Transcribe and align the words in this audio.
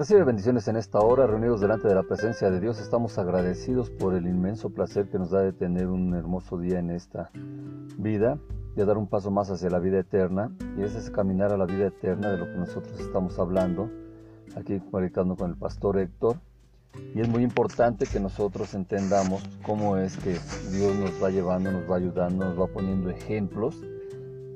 Recibe 0.00 0.24
bendiciones 0.24 0.66
en 0.66 0.76
esta 0.76 0.98
hora, 1.00 1.26
reunidos 1.26 1.60
delante 1.60 1.86
de 1.86 1.94
la 1.94 2.02
presencia 2.02 2.50
de 2.50 2.58
Dios. 2.58 2.80
Estamos 2.80 3.18
agradecidos 3.18 3.90
por 3.90 4.14
el 4.14 4.26
inmenso 4.26 4.70
placer 4.70 5.10
que 5.10 5.18
nos 5.18 5.28
da 5.28 5.42
de 5.42 5.52
tener 5.52 5.88
un 5.88 6.14
hermoso 6.14 6.56
día 6.56 6.78
en 6.78 6.88
esta 6.88 7.30
vida, 7.98 8.38
de 8.76 8.86
dar 8.86 8.96
un 8.96 9.06
paso 9.06 9.30
más 9.30 9.50
hacia 9.50 9.68
la 9.68 9.78
vida 9.78 9.98
eterna. 9.98 10.56
Y 10.78 10.84
ese 10.84 10.96
es 10.96 11.10
caminar 11.10 11.52
a 11.52 11.58
la 11.58 11.66
vida 11.66 11.88
eterna 11.88 12.30
de 12.30 12.38
lo 12.38 12.46
que 12.46 12.56
nosotros 12.56 12.98
estamos 12.98 13.38
hablando, 13.38 13.90
aquí 14.56 14.80
comunicando 14.80 15.36
con 15.36 15.50
el 15.50 15.56
pastor 15.58 15.98
Héctor. 15.98 16.36
Y 17.14 17.20
es 17.20 17.28
muy 17.28 17.42
importante 17.42 18.06
que 18.06 18.20
nosotros 18.20 18.72
entendamos 18.72 19.42
cómo 19.66 19.98
es 19.98 20.16
que 20.16 20.38
Dios 20.70 20.96
nos 20.96 21.22
va 21.22 21.28
llevando, 21.28 21.72
nos 21.72 21.90
va 21.90 21.96
ayudando, 21.96 22.46
nos 22.46 22.58
va 22.58 22.68
poniendo 22.68 23.10
ejemplos 23.10 23.76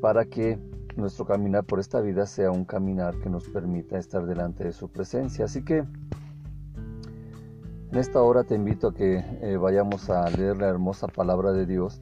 para 0.00 0.24
que 0.24 0.58
nuestro 0.96 1.24
caminar 1.24 1.64
por 1.64 1.80
esta 1.80 2.00
vida 2.00 2.26
sea 2.26 2.50
un 2.50 2.64
caminar 2.64 3.18
que 3.18 3.28
nos 3.28 3.48
permita 3.48 3.98
estar 3.98 4.26
delante 4.26 4.64
de 4.64 4.72
su 4.72 4.90
presencia. 4.90 5.44
Así 5.44 5.64
que 5.64 5.78
en 5.78 7.98
esta 7.98 8.22
hora 8.22 8.44
te 8.44 8.54
invito 8.54 8.88
a 8.88 8.94
que 8.94 9.24
eh, 9.40 9.56
vayamos 9.56 10.10
a 10.10 10.28
leer 10.30 10.58
la 10.58 10.68
hermosa 10.68 11.06
palabra 11.06 11.52
de 11.52 11.66
Dios. 11.66 12.00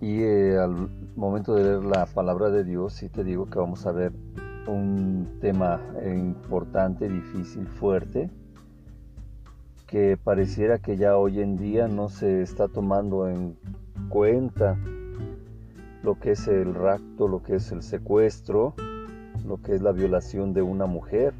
Y 0.00 0.22
eh, 0.22 0.58
al 0.58 0.90
momento 1.16 1.54
de 1.54 1.64
leer 1.64 1.84
la 1.84 2.06
palabra 2.06 2.50
de 2.50 2.64
Dios, 2.64 2.92
sí 2.92 3.08
te 3.08 3.24
digo 3.24 3.46
que 3.46 3.58
vamos 3.58 3.86
a 3.86 3.92
ver 3.92 4.12
un 4.66 5.38
tema 5.40 5.80
importante, 6.04 7.08
difícil, 7.08 7.66
fuerte, 7.68 8.30
que 9.86 10.18
pareciera 10.22 10.78
que 10.78 10.96
ya 10.96 11.16
hoy 11.16 11.40
en 11.40 11.56
día 11.56 11.88
no 11.88 12.08
se 12.08 12.42
está 12.42 12.68
tomando 12.68 13.28
en 13.28 13.56
cuenta 14.08 14.76
lo 16.06 16.20
que 16.20 16.30
es 16.30 16.46
el 16.46 16.72
rapto, 16.72 17.26
lo 17.26 17.42
que 17.42 17.56
es 17.56 17.72
el 17.72 17.82
secuestro, 17.82 18.74
lo 19.44 19.60
que 19.60 19.74
es 19.74 19.82
la 19.82 19.90
violación 19.90 20.54
de 20.54 20.62
una 20.62 20.86
mujer. 20.86 21.34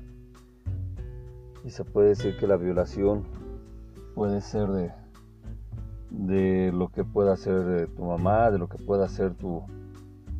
Y 1.64 1.70
se 1.70 1.84
puede 1.84 2.08
decir 2.08 2.36
que 2.36 2.48
la 2.48 2.56
violación 2.56 3.22
puede 4.16 4.40
ser 4.40 4.66
de, 4.70 4.90
de 6.10 6.72
lo 6.72 6.88
que 6.88 7.04
pueda 7.04 7.36
ser 7.36 7.62
de 7.62 7.86
tu 7.86 8.02
mamá, 8.06 8.50
de 8.50 8.58
lo 8.58 8.68
que 8.68 8.78
pueda 8.78 9.08
ser 9.08 9.34
tu, 9.34 9.62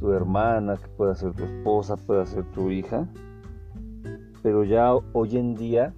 tu 0.01 0.11
hermana, 0.11 0.77
que 0.77 0.89
pueda 0.89 1.15
ser 1.15 1.33
tu 1.33 1.45
esposa, 1.45 1.97
pueda 1.97 2.27
ser 2.27 2.45
tu 2.51 2.73
hija. 2.73 3.07
Pero 4.43 4.65
ya 4.65 4.93
hoy 4.93 5.37
en 5.37 5.55
día 5.55 5.95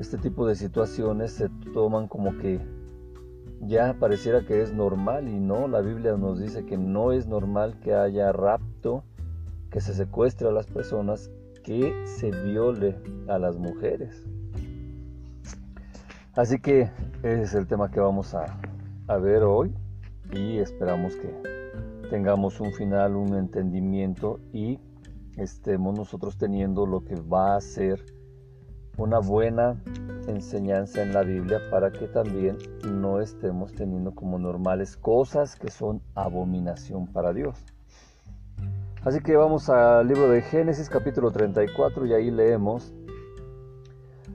este 0.00 0.18
tipo 0.18 0.44
de 0.44 0.56
situaciones 0.56 1.30
se 1.30 1.48
toman 1.72 2.08
como 2.08 2.36
que 2.38 2.60
ya 3.60 3.94
pareciera 3.98 4.44
que 4.44 4.62
es 4.62 4.72
normal 4.72 5.28
y 5.28 5.38
no, 5.38 5.68
la 5.68 5.80
Biblia 5.80 6.16
nos 6.16 6.38
dice 6.38 6.64
que 6.66 6.76
no 6.76 7.12
es 7.12 7.26
normal 7.26 7.78
que 7.80 7.94
haya 7.94 8.32
rapto, 8.32 9.04
que 9.70 9.80
se 9.80 9.94
secuestre 9.94 10.48
a 10.48 10.52
las 10.52 10.66
personas, 10.66 11.30
que 11.64 11.94
se 12.06 12.30
viole 12.30 12.96
a 13.28 13.38
las 13.38 13.56
mujeres. 13.56 14.26
Así 16.34 16.58
que 16.58 16.90
ese 17.22 17.42
es 17.42 17.54
el 17.54 17.66
tema 17.66 17.90
que 17.90 17.98
vamos 17.98 18.34
a, 18.34 18.58
a 19.08 19.16
ver 19.16 19.42
hoy 19.42 19.74
y 20.32 20.58
esperamos 20.58 21.16
que 21.16 21.30
tengamos 22.10 22.60
un 22.60 22.72
final, 22.72 23.16
un 23.16 23.34
entendimiento 23.34 24.38
y 24.52 24.78
estemos 25.36 25.96
nosotros 25.96 26.36
teniendo 26.36 26.86
lo 26.86 27.04
que 27.04 27.14
va 27.14 27.56
a 27.56 27.60
ser 27.60 28.04
una 28.98 29.18
buena 29.18 29.76
enseñanza 30.26 31.02
en 31.02 31.12
la 31.12 31.22
Biblia 31.22 31.60
para 31.70 31.90
que 31.90 32.08
también 32.08 32.56
no 32.90 33.20
estemos 33.20 33.74
teniendo 33.74 34.14
como 34.14 34.38
normales 34.38 34.96
cosas 34.96 35.56
que 35.56 35.70
son 35.70 36.00
abominación 36.14 37.06
para 37.06 37.32
Dios. 37.32 37.64
Así 39.04 39.20
que 39.20 39.36
vamos 39.36 39.68
al 39.68 40.08
libro 40.08 40.28
de 40.28 40.42
Génesis 40.42 40.88
capítulo 40.88 41.30
34 41.30 42.06
y 42.06 42.14
ahí 42.14 42.30
leemos, 42.30 42.92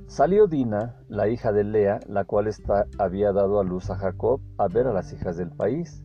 salió 0.07 0.47
Dina, 0.47 0.95
la 1.09 1.27
hija 1.27 1.51
de 1.51 1.63
Lea, 1.63 1.99
la 2.07 2.23
cual 2.23 2.47
está, 2.47 2.85
había 2.97 3.33
dado 3.33 3.59
a 3.59 3.63
luz 3.63 3.89
a 3.89 3.97
Jacob, 3.97 4.39
a 4.57 4.67
ver 4.67 4.87
a 4.87 4.93
las 4.93 5.11
hijas 5.11 5.35
del 5.35 5.49
país. 5.49 6.01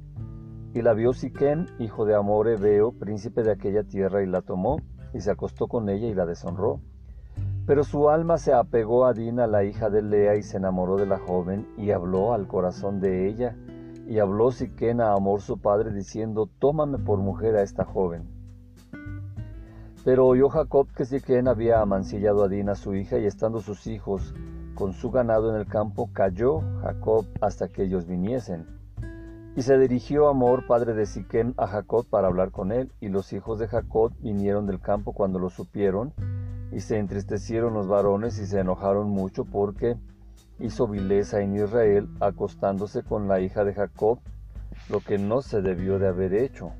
Y 0.74 0.82
la 0.82 0.94
vio 0.94 1.12
Siquén, 1.12 1.66
hijo 1.78 2.04
de 2.04 2.16
Amor 2.16 2.48
Ebeo, 2.48 2.92
príncipe 2.92 3.42
de 3.42 3.52
aquella 3.52 3.84
tierra, 3.84 4.22
y 4.22 4.26
la 4.26 4.42
tomó, 4.42 4.78
y 5.14 5.20
se 5.20 5.30
acostó 5.30 5.68
con 5.68 5.88
ella 5.88 6.08
y 6.08 6.14
la 6.14 6.26
deshonró. 6.26 6.80
Pero 7.66 7.82
su 7.82 8.08
alma 8.10 8.38
se 8.38 8.52
apegó 8.52 9.06
a 9.06 9.12
Dina, 9.12 9.48
la 9.48 9.64
hija 9.64 9.90
de 9.90 10.00
Lea, 10.00 10.36
y 10.36 10.42
se 10.42 10.56
enamoró 10.56 10.96
de 10.96 11.06
la 11.06 11.18
joven, 11.18 11.66
y 11.76 11.90
habló 11.90 12.32
al 12.32 12.46
corazón 12.46 13.00
de 13.00 13.28
ella. 13.28 13.56
Y 14.06 14.20
habló 14.20 14.52
Siquén 14.52 15.00
a 15.00 15.12
Amor 15.12 15.40
su 15.40 15.58
padre, 15.58 15.92
diciendo, 15.92 16.48
Tómame 16.60 16.98
por 16.98 17.18
mujer 17.18 17.56
a 17.56 17.62
esta 17.62 17.84
joven. 17.84 18.28
Pero 20.04 20.28
oyó 20.28 20.48
Jacob 20.48 20.86
que 20.96 21.04
Siquén 21.04 21.48
había 21.48 21.80
amancillado 21.80 22.44
a 22.44 22.48
Dina 22.48 22.76
su 22.76 22.94
hija, 22.94 23.18
y 23.18 23.26
estando 23.26 23.60
sus 23.60 23.88
hijos 23.88 24.32
con 24.76 24.92
su 24.92 25.10
ganado 25.10 25.50
en 25.50 25.56
el 25.56 25.66
campo, 25.66 26.10
cayó 26.12 26.60
Jacob 26.82 27.26
hasta 27.40 27.66
que 27.66 27.82
ellos 27.82 28.06
viniesen. 28.06 28.64
Y 29.56 29.62
se 29.62 29.76
dirigió 29.76 30.28
Amor, 30.28 30.68
padre 30.68 30.94
de 30.94 31.06
Siquén, 31.06 31.54
a 31.56 31.66
Jacob 31.66 32.06
para 32.08 32.28
hablar 32.28 32.52
con 32.52 32.70
él, 32.70 32.92
y 33.00 33.08
los 33.08 33.32
hijos 33.32 33.58
de 33.58 33.66
Jacob 33.66 34.12
vinieron 34.20 34.66
del 34.66 34.80
campo 34.80 35.12
cuando 35.14 35.40
lo 35.40 35.50
supieron, 35.50 36.12
y 36.72 36.80
se 36.80 36.98
entristecieron 36.98 37.74
los 37.74 37.86
varones 37.88 38.38
y 38.38 38.46
se 38.46 38.60
enojaron 38.60 39.08
mucho 39.08 39.44
porque 39.44 39.96
hizo 40.58 40.88
vileza 40.88 41.40
en 41.40 41.56
Israel 41.56 42.08
acostándose 42.20 43.02
con 43.02 43.28
la 43.28 43.40
hija 43.40 43.64
de 43.64 43.74
Jacob, 43.74 44.18
lo 44.88 45.00
que 45.00 45.18
no 45.18 45.42
se 45.42 45.62
debió 45.62 45.98
de 45.98 46.08
haber 46.08 46.34
hecho. 46.34 46.72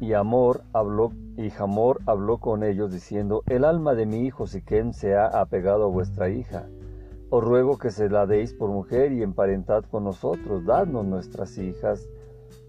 Y 0.00 0.14
Amor 0.14 0.62
habló 0.72 1.12
y 1.36 1.50
Jamor 1.50 2.00
habló 2.06 2.38
con 2.38 2.62
ellos 2.62 2.92
diciendo, 2.92 3.42
El 3.46 3.64
alma 3.64 3.94
de 3.94 4.06
mi 4.06 4.26
hijo 4.26 4.46
Siquem 4.46 4.92
se 4.92 5.14
ha 5.14 5.26
apegado 5.26 5.84
a 5.84 5.88
vuestra 5.88 6.30
hija. 6.30 6.66
Os 7.28 7.44
ruego 7.44 7.78
que 7.78 7.90
se 7.90 8.08
la 8.08 8.26
deis 8.26 8.54
por 8.54 8.70
mujer 8.70 9.12
y 9.12 9.22
emparentad 9.22 9.84
con 9.84 10.04
nosotros, 10.04 10.64
dadnos 10.64 11.04
nuestras 11.04 11.58
hijas 11.58 12.08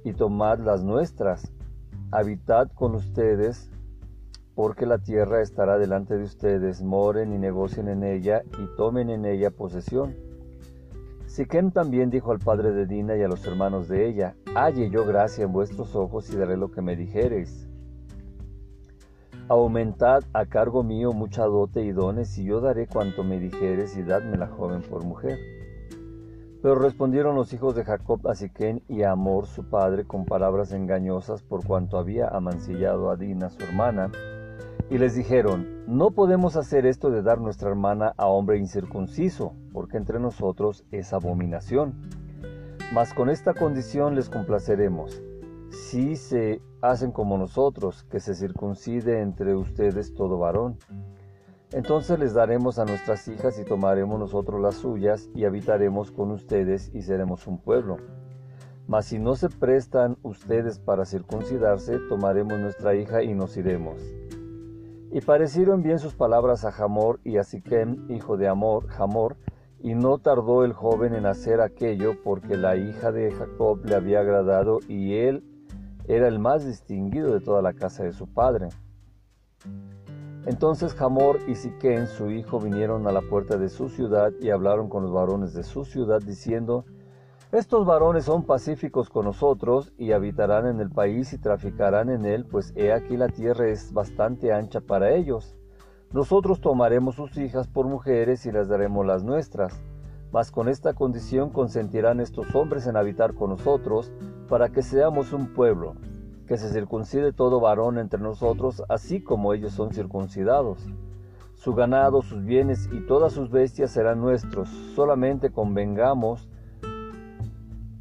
y 0.03 0.13
tomad 0.13 0.59
las 0.59 0.83
nuestras. 0.83 1.51
Habitad 2.11 2.69
con 2.75 2.95
ustedes 2.95 3.71
porque 4.55 4.85
la 4.85 4.97
tierra 4.99 5.41
estará 5.41 5.77
delante 5.77 6.17
de 6.17 6.23
ustedes, 6.23 6.81
moren 6.81 7.33
y 7.33 7.37
negocien 7.37 7.87
en 7.87 8.03
ella 8.03 8.43
y 8.59 8.75
tomen 8.75 9.09
en 9.09 9.25
ella 9.25 9.51
posesión. 9.51 10.15
Siquem 11.25 11.71
también 11.71 12.09
dijo 12.09 12.31
al 12.31 12.39
padre 12.39 12.71
de 12.71 12.85
Dina 12.85 13.15
y 13.15 13.21
a 13.21 13.27
los 13.27 13.45
hermanos 13.47 13.87
de 13.87 14.07
ella, 14.07 14.35
halle 14.53 14.89
yo 14.89 15.05
gracia 15.05 15.45
en 15.45 15.53
vuestros 15.53 15.95
ojos 15.95 16.29
y 16.29 16.35
daré 16.35 16.57
lo 16.57 16.71
que 16.71 16.81
me 16.81 16.97
dijereis. 16.97 17.69
Aumentad 19.47 20.23
a 20.33 20.45
cargo 20.45 20.83
mío 20.83 21.11
mucha 21.13 21.45
dote 21.45 21.83
y 21.83 21.91
dones, 21.91 22.37
y 22.37 22.45
yo 22.45 22.61
daré 22.61 22.87
cuanto 22.87 23.23
me 23.23 23.39
dijeres, 23.39 23.97
y 23.97 24.03
dadme 24.03 24.37
la 24.37 24.47
joven 24.47 24.81
por 24.81 25.03
mujer. 25.03 25.39
Pero 26.61 26.75
respondieron 26.75 27.35
los 27.35 27.51
hijos 27.53 27.75
de 27.75 27.83
Jacob 27.83 28.27
a 28.27 28.35
Siquén 28.35 28.83
y 28.87 29.01
a 29.01 29.11
Amor 29.11 29.47
su 29.47 29.63
padre 29.69 30.05
con 30.05 30.25
palabras 30.25 30.71
engañosas 30.73 31.41
por 31.43 31.65
cuanto 31.65 31.97
había 31.97 32.27
amancillado 32.27 33.09
a 33.09 33.15
Dina 33.15 33.49
su 33.49 33.63
hermana, 33.63 34.11
y 34.89 34.97
les 34.97 35.15
dijeron, 35.15 35.85
no 35.87 36.11
podemos 36.11 36.57
hacer 36.57 36.85
esto 36.85 37.11
de 37.11 37.21
dar 37.21 37.39
nuestra 37.39 37.69
hermana 37.69 38.13
a 38.17 38.27
hombre 38.27 38.57
incircunciso, 38.57 39.53
porque 39.71 39.95
entre 39.95 40.19
nosotros 40.19 40.83
es 40.91 41.13
abominación. 41.13 41.95
Mas 42.91 43.13
con 43.13 43.29
esta 43.29 43.53
condición 43.53 44.15
les 44.15 44.29
complaceremos, 44.29 45.21
si 45.69 46.17
se 46.17 46.61
hacen 46.81 47.11
como 47.11 47.37
nosotros, 47.37 48.03
que 48.11 48.19
se 48.19 48.35
circuncide 48.35 49.21
entre 49.21 49.55
ustedes 49.55 50.13
todo 50.13 50.37
varón. 50.37 50.77
Entonces 51.71 52.19
les 52.19 52.33
daremos 52.33 52.77
a 52.77 52.83
nuestras 52.85 53.27
hijas 53.29 53.57
y 53.59 53.63
tomaremos 53.63 54.19
nosotros 54.19 54.59
las 54.59 54.75
suyas 54.75 55.29
y 55.33 55.45
habitaremos 55.45 56.11
con 56.11 56.31
ustedes 56.31 56.91
y 56.93 57.01
seremos 57.03 57.47
un 57.47 57.59
pueblo. 57.59 57.95
Mas 58.87 59.05
si 59.05 59.19
no 59.19 59.35
se 59.35 59.47
prestan 59.47 60.17
ustedes 60.21 60.79
para 60.79 61.05
circuncidarse, 61.05 61.97
tomaremos 62.09 62.59
nuestra 62.59 62.93
hija 62.93 63.23
y 63.23 63.33
nos 63.33 63.55
iremos. 63.55 64.01
Y 65.13 65.19
parecieron 65.19 65.83
bien 65.83 65.99
sus 65.99 66.15
palabras 66.15 66.63
a 66.63 66.71
Jamor 66.71 67.19
y 67.25 67.37
a 67.37 67.43
Siquem, 67.43 68.09
hijo 68.09 68.37
de 68.37 68.47
Amor, 68.47 68.87
Jamor, 68.87 69.35
y 69.79 69.93
no 69.93 70.19
tardó 70.19 70.63
el 70.63 70.71
joven 70.71 71.13
en 71.13 71.25
hacer 71.25 71.59
aquello 71.59 72.13
porque 72.23 72.55
la 72.55 72.77
hija 72.77 73.11
de 73.11 73.31
Jacob 73.31 73.83
le 73.83 73.95
había 73.95 74.21
agradado 74.21 74.79
y 74.87 75.15
él 75.15 75.43
era 76.07 76.29
el 76.29 76.39
más 76.39 76.65
distinguido 76.65 77.33
de 77.33 77.41
toda 77.41 77.61
la 77.61 77.73
casa 77.73 78.03
de 78.03 78.13
su 78.13 78.27
padre. 78.27 78.69
Entonces 80.45 80.93
Jamor 80.93 81.39
y 81.45 81.55
Siquem, 81.55 82.07
su 82.07 82.31
hijo, 82.31 82.59
vinieron 82.59 83.05
a 83.05 83.11
la 83.11 83.21
puerta 83.21 83.57
de 83.57 83.67
su 83.67 83.89
ciudad 83.89 84.31
y 84.39 84.49
hablaron 84.49 84.87
con 84.87 85.03
los 85.03 85.11
varones 85.11 85.53
de 85.53 85.63
su 85.63 85.83
ciudad, 85.83 86.21
diciendo, 86.21 86.85
estos 87.51 87.85
varones 87.85 88.23
son 88.25 88.43
pacíficos 88.43 89.09
con 89.09 89.25
nosotros 89.25 89.91
y 89.97 90.13
habitarán 90.13 90.67
en 90.67 90.79
el 90.79 90.89
país 90.89 91.33
y 91.33 91.37
traficarán 91.37 92.09
en 92.09 92.25
él, 92.25 92.45
pues 92.45 92.71
he 92.77 92.93
aquí 92.93 93.17
la 93.17 93.27
tierra 93.27 93.67
es 93.67 93.91
bastante 93.91 94.53
ancha 94.53 94.79
para 94.79 95.13
ellos. 95.13 95.53
Nosotros 96.13 96.61
tomaremos 96.61 97.15
sus 97.15 97.35
hijas 97.37 97.67
por 97.67 97.87
mujeres 97.87 98.45
y 98.45 98.53
les 98.53 98.69
daremos 98.69 99.05
las 99.05 99.25
nuestras. 99.25 99.81
Mas 100.31 100.49
con 100.49 100.69
esta 100.69 100.93
condición 100.93 101.49
consentirán 101.49 102.21
estos 102.21 102.55
hombres 102.55 102.87
en 102.87 102.95
habitar 102.95 103.33
con 103.33 103.49
nosotros, 103.49 104.13
para 104.47 104.69
que 104.69 104.81
seamos 104.81 105.33
un 105.33 105.53
pueblo. 105.53 105.95
que 106.47 106.57
se 106.57 106.69
circuncide 106.69 107.31
todo 107.31 107.61
varón 107.61 107.97
entre 107.97 108.19
nosotros, 108.19 108.83
así 108.89 109.23
como 109.23 109.53
ellos 109.53 109.71
son 109.71 109.93
circuncidados. 109.93 110.85
Su 111.55 111.73
ganado, 111.75 112.21
sus 112.21 112.43
bienes 112.43 112.89
y 112.91 112.99
todas 113.07 113.31
sus 113.31 113.49
bestias 113.49 113.91
serán 113.91 114.19
nuestros, 114.19 114.67
solamente 114.95 115.51
convengamos 115.51 116.49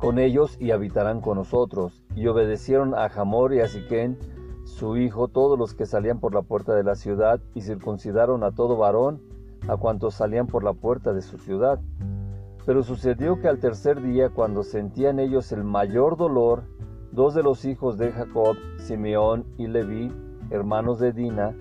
con 0.01 0.19
ellos 0.19 0.57
y 0.59 0.71
habitarán 0.71 1.21
con 1.21 1.37
nosotros. 1.37 2.03
Y 2.17 2.27
obedecieron 2.27 2.95
a 2.95 3.09
Jamor 3.09 3.53
y 3.53 3.61
a 3.61 3.69
Siquén, 3.69 4.19
su 4.65 4.97
hijo, 4.97 5.29
todos 5.29 5.59
los 5.59 5.75
que 5.75 5.85
salían 5.85 6.21
por 6.21 6.35
la 6.35 6.43
puerta 6.43 6.75
de 6.75 6.85
la 6.85 6.95
ciudad, 6.95 7.41
y 7.55 7.61
circuncidaron 7.61 8.43
a 8.43 8.53
todo 8.53 8.77
varón, 8.77 9.21
a 9.69 9.77
cuantos 9.77 10.15
salían 10.15 10.47
por 10.47 10.65
la 10.65 10.73
puerta 10.73 11.13
de 11.13 11.23
su 11.23 11.39
ciudad. 11.39 11.81
Pero 12.65 12.83
sucedió 12.83 13.41
que 13.41 13.49
al 13.49 13.59
tercer 13.59 14.01
día, 14.01 14.31
cuando 14.31 14.63
sentían 14.63 15.19
ellos 15.19 15.53
el 15.53 15.65
mayor 15.65 16.17
dolor, 16.17 16.63
dos 17.13 17.35
de 17.35 17.43
los 17.43 17.65
hijos 17.65 17.99
de 17.99 18.13
Jacob, 18.13 18.57
Simeón 18.79 19.45
y 19.59 19.67
Leví, 19.67 20.13
hermanos 20.51 20.99
de 20.99 21.13
Dina, 21.13 21.55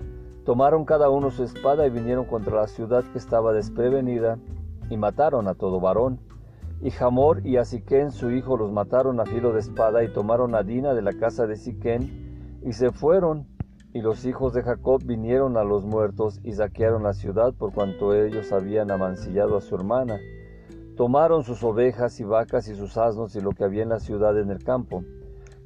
tomaron 0.44 0.84
cada 0.84 1.10
uno 1.10 1.30
su 1.30 1.42
espada 1.42 1.86
y 1.86 1.90
vinieron 1.90 2.24
contra 2.24 2.56
la 2.56 2.66
ciudad 2.68 3.04
que 3.12 3.18
estaba 3.18 3.52
desprevenida, 3.52 4.38
y 4.88 4.96
mataron 4.96 5.46
a 5.46 5.54
todo 5.54 5.78
varón. 5.78 6.20
Y 6.82 6.90
Jamor 6.90 7.46
y 7.46 7.58
a 7.58 7.64
Siquén 7.66 8.10
su 8.10 8.30
hijo 8.30 8.56
los 8.56 8.72
mataron 8.72 9.20
a 9.20 9.26
filo 9.26 9.52
de 9.52 9.60
espada 9.60 10.02
y 10.02 10.12
tomaron 10.12 10.54
a 10.54 10.62
Dina 10.62 10.94
de 10.94 11.02
la 11.02 11.12
casa 11.12 11.46
de 11.46 11.56
Siquén 11.56 12.60
y 12.64 12.72
se 12.72 12.90
fueron. 12.90 13.46
Y 13.92 14.00
los 14.00 14.24
hijos 14.24 14.54
de 14.54 14.62
Jacob 14.62 15.02
vinieron 15.04 15.56
a 15.56 15.64
los 15.64 15.84
muertos 15.84 16.40
y 16.42 16.52
saquearon 16.52 17.02
la 17.02 17.12
ciudad 17.12 17.52
por 17.52 17.74
cuanto 17.74 18.14
ellos 18.14 18.52
habían 18.52 18.90
amancillado 18.90 19.56
a 19.56 19.60
su 19.60 19.74
hermana. 19.74 20.18
Tomaron 20.96 21.42
sus 21.44 21.62
ovejas 21.64 22.18
y 22.20 22.24
vacas 22.24 22.68
y 22.68 22.74
sus 22.74 22.96
asnos 22.96 23.34
y 23.36 23.40
lo 23.40 23.50
que 23.50 23.64
había 23.64 23.82
en 23.82 23.88
la 23.88 24.00
ciudad 24.00 24.38
en 24.38 24.50
el 24.50 24.62
campo. 24.62 25.02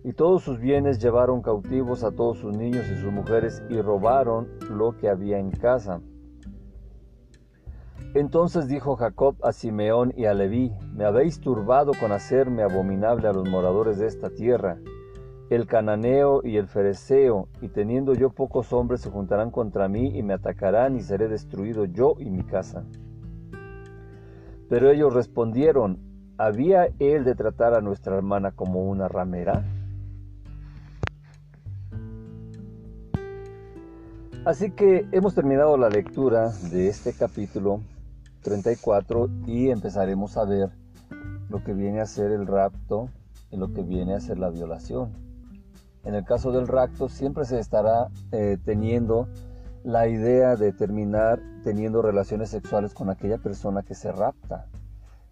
Y 0.02 0.14
todos 0.14 0.42
sus 0.42 0.58
bienes 0.58 0.98
llevaron 0.98 1.42
cautivos 1.42 2.02
a 2.02 2.12
todos 2.12 2.38
sus 2.38 2.56
niños 2.56 2.86
y 2.90 2.96
sus 2.96 3.12
mujeres 3.12 3.62
y 3.68 3.80
robaron 3.80 4.48
lo 4.70 4.96
que 4.96 5.08
había 5.08 5.38
en 5.38 5.50
casa. 5.50 6.00
Entonces 8.14 8.68
dijo 8.68 8.96
Jacob 8.96 9.36
a 9.42 9.52
Simeón 9.52 10.12
y 10.16 10.26
a 10.26 10.34
Leví, 10.34 10.72
me 10.92 11.04
habéis 11.04 11.40
turbado 11.40 11.92
con 11.98 12.12
hacerme 12.12 12.62
abominable 12.62 13.26
a 13.26 13.32
los 13.32 13.48
moradores 13.48 13.98
de 13.98 14.06
esta 14.06 14.30
tierra. 14.30 14.78
El 15.50 15.66
cananeo 15.66 16.40
y 16.44 16.56
el 16.56 16.68
fereceo, 16.68 17.48
y 17.60 17.68
teniendo 17.68 18.14
yo 18.14 18.30
pocos 18.30 18.72
hombres, 18.72 19.00
se 19.00 19.10
juntarán 19.10 19.50
contra 19.50 19.88
mí 19.88 20.16
y 20.16 20.22
me 20.22 20.34
atacarán 20.34 20.96
y 20.96 21.00
seré 21.00 21.28
destruido 21.28 21.84
yo 21.84 22.14
y 22.18 22.30
mi 22.30 22.44
casa. 22.44 22.84
Pero 24.68 24.90
ellos 24.90 25.12
respondieron, 25.12 25.98
¿había 26.38 26.88
él 26.98 27.24
de 27.24 27.34
tratar 27.34 27.74
a 27.74 27.80
nuestra 27.80 28.16
hermana 28.16 28.52
como 28.52 28.84
una 28.84 29.08
ramera? 29.08 29.64
Así 34.44 34.72
que 34.72 35.08
hemos 35.12 35.34
terminado 35.34 35.78
la 35.78 35.88
lectura 35.88 36.50
de 36.70 36.88
este 36.88 37.14
capítulo 37.14 37.80
34 38.42 39.30
y 39.46 39.70
empezaremos 39.70 40.36
a 40.36 40.44
ver 40.44 40.68
lo 41.48 41.64
que 41.64 41.72
viene 41.72 42.02
a 42.02 42.06
ser 42.06 42.30
el 42.30 42.46
rapto 42.46 43.08
y 43.50 43.56
lo 43.56 43.72
que 43.72 43.82
viene 43.82 44.12
a 44.12 44.20
ser 44.20 44.38
la 44.38 44.50
violación. 44.50 45.12
En 46.04 46.14
el 46.14 46.26
caso 46.26 46.52
del 46.52 46.68
rapto 46.68 47.08
siempre 47.08 47.46
se 47.46 47.58
estará 47.58 48.08
eh, 48.32 48.58
teniendo 48.62 49.28
la 49.82 50.08
idea 50.08 50.56
de 50.56 50.74
terminar 50.74 51.40
teniendo 51.62 52.02
relaciones 52.02 52.50
sexuales 52.50 52.92
con 52.92 53.08
aquella 53.08 53.38
persona 53.38 53.82
que 53.82 53.94
se 53.94 54.12
rapta. 54.12 54.66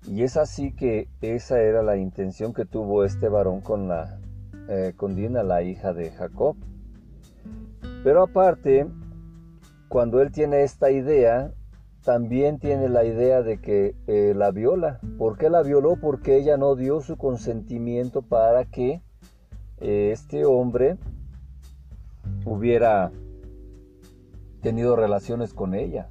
Y 0.06 0.23
es 0.23 0.38
así 0.38 0.73
que 0.73 1.09
esa 1.20 1.61
era 1.61 1.82
la 1.82 1.99
intención 1.99 2.55
que 2.55 2.64
tuvo 2.64 3.05
este 3.05 3.29
varón 3.29 3.61
con, 3.61 3.88
la, 3.88 4.19
eh, 4.70 4.94
con 4.97 5.14
Dina, 5.14 5.43
la 5.43 5.62
hija 5.62 5.93
de 5.93 6.12
Jacob. 6.12 6.56
Pero 8.03 8.23
aparte, 8.23 8.87
cuando 9.93 10.23
él 10.23 10.33
tiene 10.33 10.62
esta 10.62 10.91
idea, 10.91 11.53
también 12.03 12.59
tiene 12.59 12.89
la 12.89 13.05
idea 13.05 13.43
de 13.43 13.61
que 13.61 13.94
eh, 14.06 14.33
la 14.35 14.50
viola. 14.50 15.00
¿Por 15.19 15.37
qué 15.37 15.50
la 15.50 15.62
violó? 15.62 15.97
Porque 16.00 16.39
ella 16.39 16.56
no 16.56 16.77
dio 16.77 17.03
su 17.03 17.19
consentimiento 17.19 18.23
para 18.23 18.65
que 18.65 19.03
eh, 19.83 20.09
este 20.11 20.47
hombre 20.47 20.97
hubiera 22.47 23.12
tenido 24.62 24.97
relaciones 24.97 25.53
con 25.53 25.75
ella. 25.75 26.09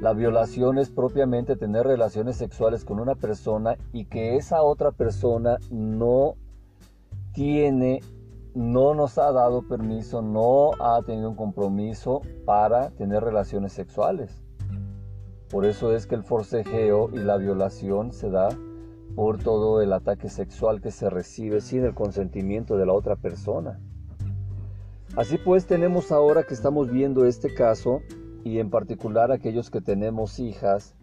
La 0.00 0.12
violación 0.12 0.78
es 0.78 0.88
propiamente 0.88 1.56
tener 1.56 1.88
relaciones 1.88 2.36
sexuales 2.36 2.84
con 2.84 3.00
una 3.00 3.16
persona 3.16 3.76
y 3.92 4.04
que 4.04 4.36
esa 4.36 4.62
otra 4.62 4.92
persona 4.92 5.56
no 5.68 6.36
tiene, 7.32 8.02
no 8.54 8.94
nos 8.94 9.18
ha 9.18 9.32
dado 9.32 9.62
permiso, 9.62 10.22
no 10.22 10.70
ha 10.80 11.02
tenido 11.02 11.30
un 11.30 11.36
compromiso 11.36 12.22
para 12.44 12.90
tener 12.90 13.22
relaciones 13.22 13.72
sexuales. 13.72 14.42
Por 15.50 15.64
eso 15.64 15.94
es 15.94 16.06
que 16.06 16.14
el 16.14 16.22
forcejeo 16.22 17.10
y 17.12 17.18
la 17.18 17.36
violación 17.36 18.12
se 18.12 18.30
da 18.30 18.48
por 19.14 19.38
todo 19.38 19.82
el 19.82 19.92
ataque 19.92 20.28
sexual 20.28 20.80
que 20.80 20.90
se 20.90 21.10
recibe 21.10 21.60
sin 21.60 21.84
el 21.84 21.94
consentimiento 21.94 22.76
de 22.76 22.86
la 22.86 22.92
otra 22.92 23.16
persona. 23.16 23.80
Así 25.16 25.38
pues 25.38 25.66
tenemos 25.66 26.12
ahora 26.12 26.44
que 26.44 26.54
estamos 26.54 26.88
viendo 26.90 27.26
este 27.26 27.52
caso 27.52 28.00
y 28.44 28.60
en 28.60 28.70
particular 28.70 29.32
aquellos 29.32 29.70
que 29.70 29.80
tenemos 29.80 30.38
hijas, 30.38 30.94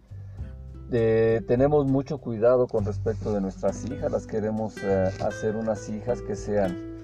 tenemos 0.90 1.86
mucho 1.86 2.18
cuidado 2.18 2.66
con 2.66 2.86
respecto 2.86 3.34
de 3.34 3.42
nuestras 3.42 3.84
hijas, 3.84 4.10
las 4.10 4.26
queremos 4.26 4.82
eh, 4.82 5.10
hacer 5.22 5.56
unas 5.56 5.90
hijas 5.90 6.22
que 6.22 6.34
sean 6.34 6.97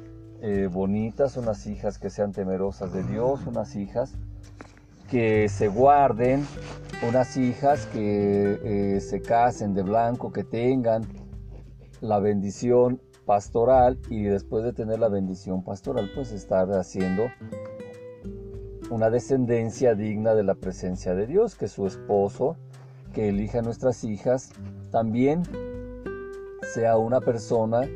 eh, 0.46 0.69
bonitas, 0.70 1.38
unas 1.38 1.67
hijas 1.67 1.99
que 1.99 2.11
sean 2.11 2.32
temerosas 2.32 2.93
de 2.93 3.02
Dios, 3.02 3.46
unas 3.46 3.76
hijas 3.76 4.12
que 5.08 5.49
se 5.49 5.69
guarden, 5.69 6.46
unas 7.08 7.38
hijas 7.38 7.87
que 7.87 8.61
eh, 8.62 9.00
se 9.00 9.23
casen 9.23 9.73
de 9.73 9.82
blanco, 9.82 10.35
que 10.35 10.44
tengan 10.44 11.02
la 12.02 12.19
bendición 12.19 13.00
pastoral 13.25 13.99
y 14.11 14.25
después 14.25 14.64
de 14.64 14.75
tener 14.75 14.99
la 14.99 15.08
bendición 15.08 15.64
pastoral, 15.64 16.11
pues 16.14 16.31
estar 16.31 16.70
haciendo 16.73 17.25
una 18.90 19.08
descendencia 19.08 19.94
digna 19.94 20.35
de 20.35 20.43
la 20.43 20.56
presencia 20.56 21.14
de 21.14 21.26
Dios, 21.26 21.55
que 21.55 21.69
su 21.69 21.87
esposo, 21.87 22.56
que 23.14 23.31
elija 23.31 23.61
a 23.61 23.62
nuestras 23.62 24.05
hijas, 24.05 24.50
también 24.90 25.43
sea 26.75 26.99
una 26.99 27.23
persona 27.23 27.88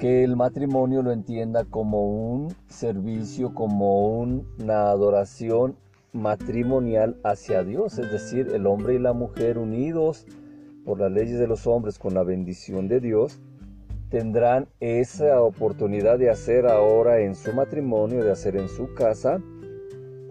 que 0.00 0.24
el 0.24 0.34
matrimonio 0.34 1.02
lo 1.02 1.12
entienda 1.12 1.66
como 1.66 2.06
un 2.06 2.48
servicio, 2.68 3.54
como 3.54 4.18
una 4.18 4.88
adoración 4.88 5.76
matrimonial 6.14 7.20
hacia 7.22 7.62
Dios, 7.62 7.98
es 7.98 8.10
decir, 8.10 8.48
el 8.54 8.66
hombre 8.66 8.94
y 8.94 8.98
la 8.98 9.12
mujer 9.12 9.58
unidos 9.58 10.26
por 10.86 10.98
las 10.98 11.12
leyes 11.12 11.38
de 11.38 11.46
los 11.46 11.66
hombres 11.66 11.98
con 11.98 12.14
la 12.14 12.22
bendición 12.22 12.88
de 12.88 13.00
Dios, 13.00 13.42
tendrán 14.08 14.68
esa 14.80 15.42
oportunidad 15.42 16.18
de 16.18 16.30
hacer 16.30 16.66
ahora 16.66 17.20
en 17.20 17.34
su 17.34 17.52
matrimonio, 17.52 18.24
de 18.24 18.32
hacer 18.32 18.56
en 18.56 18.68
su 18.68 18.94
casa, 18.94 19.38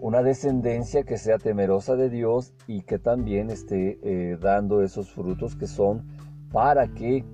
una 0.00 0.24
descendencia 0.24 1.04
que 1.04 1.16
sea 1.16 1.38
temerosa 1.38 1.94
de 1.94 2.10
Dios 2.10 2.54
y 2.66 2.82
que 2.82 2.98
también 2.98 3.50
esté 3.50 4.00
eh, 4.02 4.36
dando 4.40 4.82
esos 4.82 5.12
frutos 5.12 5.54
que 5.54 5.68
son 5.68 6.08
para 6.50 6.88
que 6.88 7.24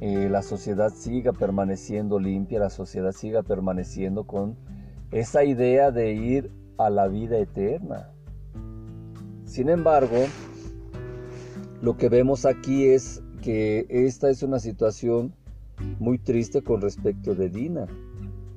eh, 0.00 0.28
la 0.28 0.42
sociedad 0.42 0.92
siga 0.92 1.32
permaneciendo 1.32 2.18
limpia, 2.18 2.58
la 2.58 2.70
sociedad 2.70 3.12
siga 3.12 3.42
permaneciendo 3.42 4.24
con 4.24 4.56
esa 5.10 5.44
idea 5.44 5.90
de 5.90 6.12
ir 6.12 6.50
a 6.78 6.90
la 6.90 7.08
vida 7.08 7.38
eterna. 7.38 8.10
Sin 9.44 9.68
embargo, 9.68 10.26
lo 11.80 11.96
que 11.96 12.08
vemos 12.08 12.44
aquí 12.44 12.88
es 12.88 13.22
que 13.42 13.86
esta 13.88 14.28
es 14.28 14.42
una 14.42 14.58
situación 14.58 15.34
muy 15.98 16.18
triste 16.18 16.62
con 16.62 16.80
respecto 16.80 17.34
de 17.34 17.48
Dina, 17.48 17.86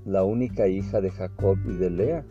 la 0.05 0.23
única 0.23 0.67
hija 0.67 0.99
de 0.99 1.11
Jacob 1.11 1.57
y 1.65 1.73
de 1.73 1.89
Lea. 1.89 2.25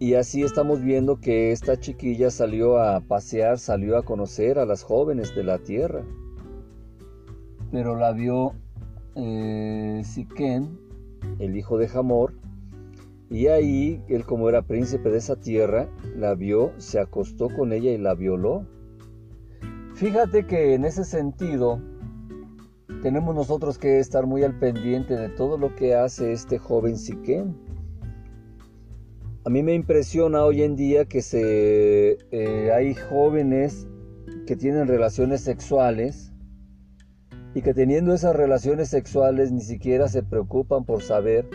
Y 0.00 0.14
así 0.14 0.42
estamos 0.42 0.80
viendo 0.80 1.20
que 1.20 1.52
esta 1.52 1.78
chiquilla 1.78 2.30
salió 2.30 2.78
a 2.78 3.02
pasear, 3.02 3.58
salió 3.58 3.98
a 3.98 4.02
conocer 4.02 4.58
a 4.58 4.64
las 4.64 4.82
jóvenes 4.82 5.34
de 5.34 5.44
la 5.44 5.58
tierra. 5.58 6.02
Pero 7.70 7.96
la 7.96 8.12
vio 8.12 8.54
eh, 9.14 10.00
Siquén, 10.02 10.80
el 11.38 11.54
hijo 11.54 11.76
de 11.76 11.86
Jamor, 11.86 12.32
y 13.28 13.48
ahí 13.48 14.02
él 14.08 14.24
como 14.24 14.48
era 14.48 14.62
príncipe 14.62 15.10
de 15.10 15.18
esa 15.18 15.36
tierra, 15.36 15.86
la 16.16 16.34
vio, 16.34 16.72
se 16.78 16.98
acostó 16.98 17.50
con 17.54 17.74
ella 17.74 17.90
y 17.90 17.98
la 17.98 18.14
violó. 18.14 18.64
Fíjate 19.96 20.46
que 20.46 20.72
en 20.72 20.86
ese 20.86 21.04
sentido 21.04 21.78
tenemos 23.02 23.34
nosotros 23.34 23.76
que 23.76 23.98
estar 23.98 24.24
muy 24.26 24.44
al 24.44 24.58
pendiente 24.58 25.14
de 25.14 25.28
todo 25.28 25.58
lo 25.58 25.76
que 25.76 25.94
hace 25.94 26.32
este 26.32 26.56
joven 26.56 26.96
Siquén. 26.96 27.69
A 29.42 29.48
mí 29.48 29.62
me 29.62 29.72
impresiona 29.72 30.44
hoy 30.44 30.62
en 30.62 30.76
día 30.76 31.06
que 31.06 31.22
se, 31.22 32.18
eh, 32.30 32.72
hay 32.72 32.94
jóvenes 32.94 33.88
que 34.46 34.54
tienen 34.54 34.86
relaciones 34.86 35.40
sexuales 35.40 36.30
y 37.54 37.62
que 37.62 37.72
teniendo 37.72 38.12
esas 38.12 38.36
relaciones 38.36 38.90
sexuales 38.90 39.50
ni 39.50 39.62
siquiera 39.62 40.08
se 40.08 40.22
preocupan 40.22 40.84
por 40.84 41.00
saber 41.00 41.48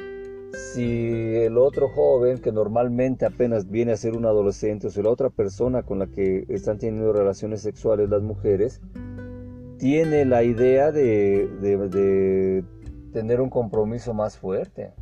si 0.73 1.35
el 1.35 1.59
otro 1.59 1.87
joven 1.89 2.39
que 2.39 2.51
normalmente 2.51 3.23
apenas 3.23 3.69
viene 3.69 3.91
a 3.91 3.97
ser 3.97 4.17
un 4.17 4.25
adolescente 4.25 4.87
o 4.87 4.89
si 4.89 5.03
la 5.03 5.11
otra 5.11 5.29
persona 5.29 5.83
con 5.83 5.99
la 5.99 6.07
que 6.07 6.43
están 6.49 6.79
teniendo 6.79 7.13
relaciones 7.13 7.61
sexuales 7.61 8.09
las 8.09 8.23
mujeres 8.23 8.81
tiene 9.77 10.25
la 10.25 10.41
idea 10.43 10.91
de, 10.91 11.47
de 11.61 12.63
tener 13.13 13.41
un 13.41 13.51
compromiso 13.51 14.15
más 14.15 14.39
fuerte. 14.39 14.93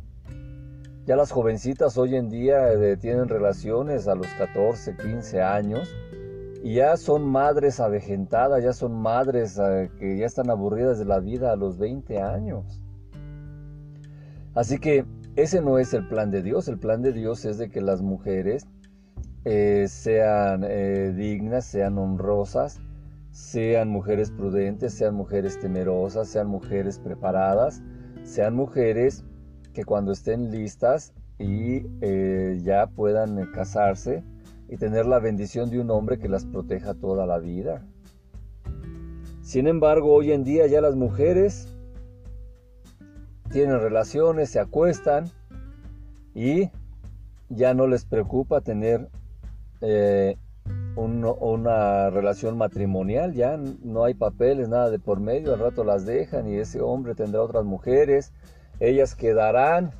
Ya 1.06 1.16
las 1.16 1.32
jovencitas 1.32 1.98
hoy 1.98 2.16
en 2.16 2.30
día 2.30 2.72
eh, 2.72 2.96
tienen 2.96 3.28
relaciones 3.28 4.08
a 4.08 4.14
los 4.14 4.26
14, 4.38 4.96
15 4.96 5.42
años 5.42 5.94
y 6.62 6.76
ya 6.76 6.96
son 6.96 7.26
madres 7.26 7.78
avejentadas, 7.78 8.64
ya 8.64 8.72
son 8.72 8.94
madres 8.94 9.58
eh, 9.58 9.90
que 9.98 10.16
ya 10.16 10.24
están 10.24 10.48
aburridas 10.48 10.98
de 10.98 11.04
la 11.04 11.20
vida 11.20 11.52
a 11.52 11.56
los 11.56 11.76
20 11.76 12.22
años. 12.22 12.80
Así 14.54 14.78
que 14.78 15.04
ese 15.36 15.60
no 15.60 15.78
es 15.78 15.92
el 15.92 16.08
plan 16.08 16.30
de 16.30 16.40
Dios, 16.40 16.68
el 16.68 16.78
plan 16.78 17.02
de 17.02 17.12
Dios 17.12 17.44
es 17.44 17.58
de 17.58 17.68
que 17.68 17.82
las 17.82 18.00
mujeres 18.00 18.66
eh, 19.44 19.84
sean 19.90 20.62
dignas, 20.62 21.66
sean 21.66 21.98
honrosas, 21.98 22.80
sean 23.30 23.90
mujeres 23.90 24.30
prudentes, 24.30 24.94
sean 24.94 25.14
mujeres 25.14 25.60
temerosas, 25.60 26.28
sean 26.28 26.46
mujeres 26.46 26.98
preparadas, 26.98 27.82
sean 28.22 28.54
mujeres 28.54 29.22
que 29.74 29.84
cuando 29.84 30.12
estén 30.12 30.50
listas 30.50 31.12
y 31.38 31.82
eh, 32.00 32.60
ya 32.62 32.86
puedan 32.86 33.38
eh, 33.38 33.48
casarse 33.52 34.22
y 34.68 34.76
tener 34.76 35.04
la 35.04 35.18
bendición 35.18 35.68
de 35.68 35.80
un 35.80 35.90
hombre 35.90 36.18
que 36.18 36.28
las 36.28 36.46
proteja 36.46 36.94
toda 36.94 37.26
la 37.26 37.38
vida. 37.38 37.84
Sin 39.42 39.66
embargo, 39.66 40.14
hoy 40.14 40.32
en 40.32 40.44
día 40.44 40.66
ya 40.66 40.80
las 40.80 40.94
mujeres 40.94 41.68
tienen 43.50 43.80
relaciones, 43.80 44.50
se 44.50 44.60
acuestan 44.60 45.30
y 46.34 46.70
ya 47.50 47.74
no 47.74 47.86
les 47.86 48.04
preocupa 48.04 48.62
tener 48.62 49.10
eh, 49.80 50.38
una 50.96 52.10
relación 52.10 52.56
matrimonial, 52.56 53.34
ya 53.34 53.58
no 53.82 54.04
hay 54.04 54.14
papeles, 54.14 54.68
nada 54.68 54.88
de 54.90 54.98
por 54.98 55.20
medio, 55.20 55.52
al 55.52 55.60
rato 55.60 55.84
las 55.84 56.06
dejan 56.06 56.48
y 56.48 56.54
ese 56.54 56.80
hombre 56.80 57.14
tendrá 57.14 57.42
otras 57.42 57.64
mujeres 57.64 58.32
ellas 58.80 59.14
quedarán 59.14 59.92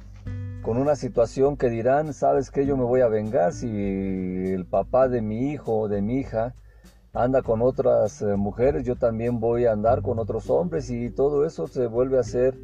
con 0.62 0.78
una 0.78 0.96
situación 0.96 1.56
que 1.56 1.68
dirán, 1.68 2.14
¿sabes 2.14 2.50
qué? 2.50 2.64
Yo 2.64 2.76
me 2.76 2.84
voy 2.84 3.02
a 3.02 3.08
vengar 3.08 3.52
si 3.52 3.68
el 3.68 4.64
papá 4.64 5.08
de 5.08 5.20
mi 5.20 5.50
hijo 5.50 5.80
o 5.80 5.88
de 5.88 6.00
mi 6.00 6.18
hija 6.18 6.54
anda 7.12 7.42
con 7.42 7.62
otras 7.62 8.22
eh, 8.22 8.36
mujeres, 8.36 8.84
yo 8.84 8.96
también 8.96 9.38
voy 9.38 9.66
a 9.66 9.72
andar 9.72 10.02
con 10.02 10.18
otros 10.18 10.50
hombres 10.50 10.90
y 10.90 11.10
todo 11.10 11.46
eso 11.46 11.68
se 11.68 11.86
vuelve 11.86 12.18
a 12.18 12.24
ser 12.24 12.58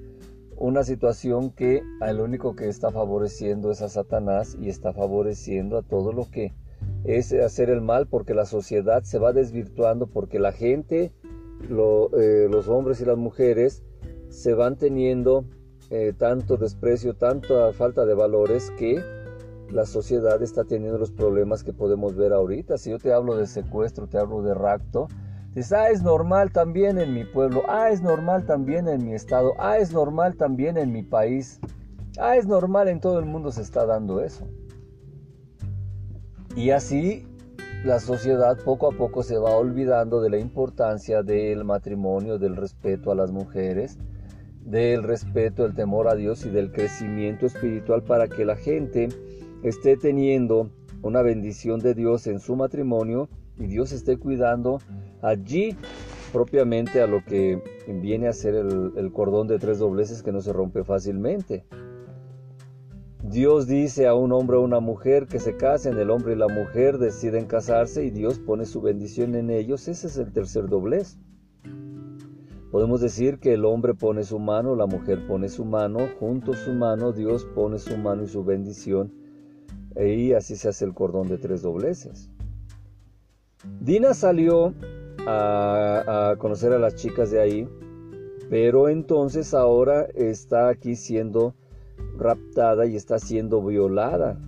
una 0.57 0.83
situación 0.83 1.51
que 1.51 1.83
el 2.01 2.21
único 2.21 2.57
que 2.57 2.69
está 2.69 2.91
favoreciendo 2.91 3.71
es 3.71 3.81
a 3.81 3.89
Satanás 3.89 4.57
y 4.61 4.69
está 4.69 4.93
favoreciendo 4.93 5.79
a 5.79 5.83
todo 5.83 6.13
lo 6.13 6.29
que 6.31 6.53
es 7.05 7.33
hacer 7.33 7.71
el 7.71 7.81
mal 7.81 8.09
porque 8.09 8.35
la 8.35 8.45
sociedad 8.45 9.05
se 9.05 9.19
va 9.19 9.33
desvirtuando 9.33 10.07
porque 10.07 10.39
la 10.39 10.53
gente, 10.53 11.13
eh, 11.63 12.49
los 12.51 12.69
hombres 12.69 13.01
y 13.01 13.05
las 13.05 13.17
mujeres 13.17 13.85
se 14.29 14.53
van 14.53 14.77
teniendo 14.77 15.45
eh, 15.91 16.13
tanto 16.17 16.57
desprecio, 16.57 17.15
tanta 17.15 17.73
falta 17.73 18.07
de 18.07 18.15
valores 18.15 18.71
que 18.79 19.03
la 19.71 19.87
sociedad 19.87 20.43
está 20.43 20.65
teniendo 20.65 20.99
los 20.99 21.11
problemas 21.11 21.63
que 21.63 21.73
podemos 21.73 22.17
ver 22.17 22.33
ahorita. 22.33 22.79
Si 22.79 22.91
yo 22.91 22.99
te 22.99 23.13
hablo 23.13 23.37
de 23.37 23.47
secuestro, 23.47 24.07
te 24.07 24.19
hablo 24.19 24.43
de 24.43 24.55
rapto, 24.55 25.09
dices, 25.55 25.73
ah, 25.73 25.91
es 25.91 26.03
normal 26.03 26.53
también 26.53 26.99
en 26.99 27.15
mi 27.15 27.25
pueblo, 27.25 27.63
ah, 27.69 27.91
es 27.91 28.03
normal 28.03 28.47
también 28.47 28.89
en 28.89 29.05
mi 29.05 29.15
estado, 29.15 29.53
ah, 29.59 29.79
es 29.79 29.93
normal 29.93 30.37
también 30.37 30.77
en 30.77 30.93
mi 30.93 31.03
país, 31.03 31.61
ah, 32.19 32.37
es 32.37 32.47
normal 32.47 32.89
en 32.89 33.01
todo 33.01 33.19
el 33.19 33.27
mundo 33.27 33.51
se 33.53 33.63
está 33.63 33.87
dando 33.87 34.21
eso. 34.21 34.47
Y 36.57 36.71
así 36.71 37.27
la 37.85 38.01
sociedad 38.01 38.59
poco 38.65 38.93
a 38.93 38.97
poco 38.97 39.23
se 39.23 39.39
va 39.39 39.57
olvidando 39.57 40.21
de 40.21 40.31
la 40.31 40.39
importancia 40.39 41.23
del 41.23 41.65
matrimonio, 41.65 42.39
del 42.39 42.57
respeto 42.57 43.11
a 43.11 43.15
las 43.15 43.31
mujeres, 43.31 43.99
del 44.65 45.03
respeto, 45.03 45.65
el 45.65 45.75
temor 45.75 46.09
a 46.09 46.15
Dios 46.15 46.45
y 46.45 46.51
del 46.51 46.71
crecimiento 46.71 47.47
espiritual 47.47 48.03
para 48.03 48.29
que 48.29 48.45
la 48.45 48.57
gente 48.57 49.09
esté 49.63 49.97
teniendo 49.97 50.71
una 51.03 51.23
bendición 51.23 51.81
de 51.81 51.95
Dios 51.95 52.27
en 52.27 52.41
su 52.41 52.57
matrimonio 52.57 53.29
y 53.59 53.67
Dios 53.67 53.93
esté 53.93 54.17
cuidando 54.17 54.79
allí 55.23 55.77
propiamente 56.33 57.03
a 57.03 57.07
lo 57.07 57.25
que 57.25 57.63
viene 57.87 58.29
a 58.29 58.33
ser 58.33 58.55
el, 58.55 59.13
cordón 59.13 59.49
de 59.49 59.59
tres 59.59 59.79
dobleces 59.79 60.23
que 60.23 60.33
no 60.33 60.41
se 60.41 60.53
rompe 60.53 60.85
fácilmente. 60.85 61.65
Dios 63.23 63.67
dice 63.67 64.07
a 64.07 64.15
un 64.15 64.33
hombre 64.33 64.57
o 64.57 64.63
una 64.63 64.81
mujer 64.81 65.27
que 65.27 65.41
se 65.41 65.57
casen, 65.57 65.99
el 65.99 66.11
hombre 66.11 66.33
y 66.33 66.37
la 66.37 66.49
mujer 66.49 66.99
deciden 66.99 67.47
casarse 67.47 68.05
y 68.05 68.11
Dios 68.11 68.39
pone 68.39 68.65
su 68.65 68.81
bendición 68.81 69.35
en 69.35 69.51
ellos. 69.51 69.89
Ese 69.89 70.07
es 70.07 70.17
el 70.17 70.33
tercer 70.33 70.69
doblez. 70.69 71.19
Podemos 72.71 73.01
decir 73.01 73.41
que 73.41 73.55
el 73.55 73.65
hombre 73.65 73.95
pone 73.95 74.23
su 74.23 74.39
mano, 74.39 74.77
la 74.77 74.87
mujer 74.87 75.27
pone 75.27 75.49
su 75.49 75.65
mano, 75.65 76.09
junto 76.21 76.53
su 76.55 76.73
mano, 76.73 77.11
Dios 77.11 77.45
pone 77.45 77.79
su 77.79 77.97
mano 77.97 78.23
y 78.23 78.29
su 78.29 78.45
bendición, 78.45 79.13
y 79.97 80.33
así 80.35 80.55
se 80.55 80.69
hace 80.69 80.85
el 80.85 80.95
cordón 80.95 81.27
de 81.27 81.39
tres 81.39 81.63
dobleces. 81.63 82.31
Dina 83.81 84.15
salió 84.15 84.73
a, 85.27 86.37
conocer 86.39 86.73
a 86.73 86.79
las 86.79 86.95
chicas 86.95 87.33
de 87.33 87.41
ahí, 87.41 87.69
pero 88.49 88.89
entonces 88.89 89.53
ahora 89.53 90.07
está 90.15 90.69
aquí 90.69 90.95
siendo 90.95 91.55
raptada 92.17 92.87
y 92.87 92.95
está 92.95 93.19
siendo 93.19 93.63
violada. 93.63 94.39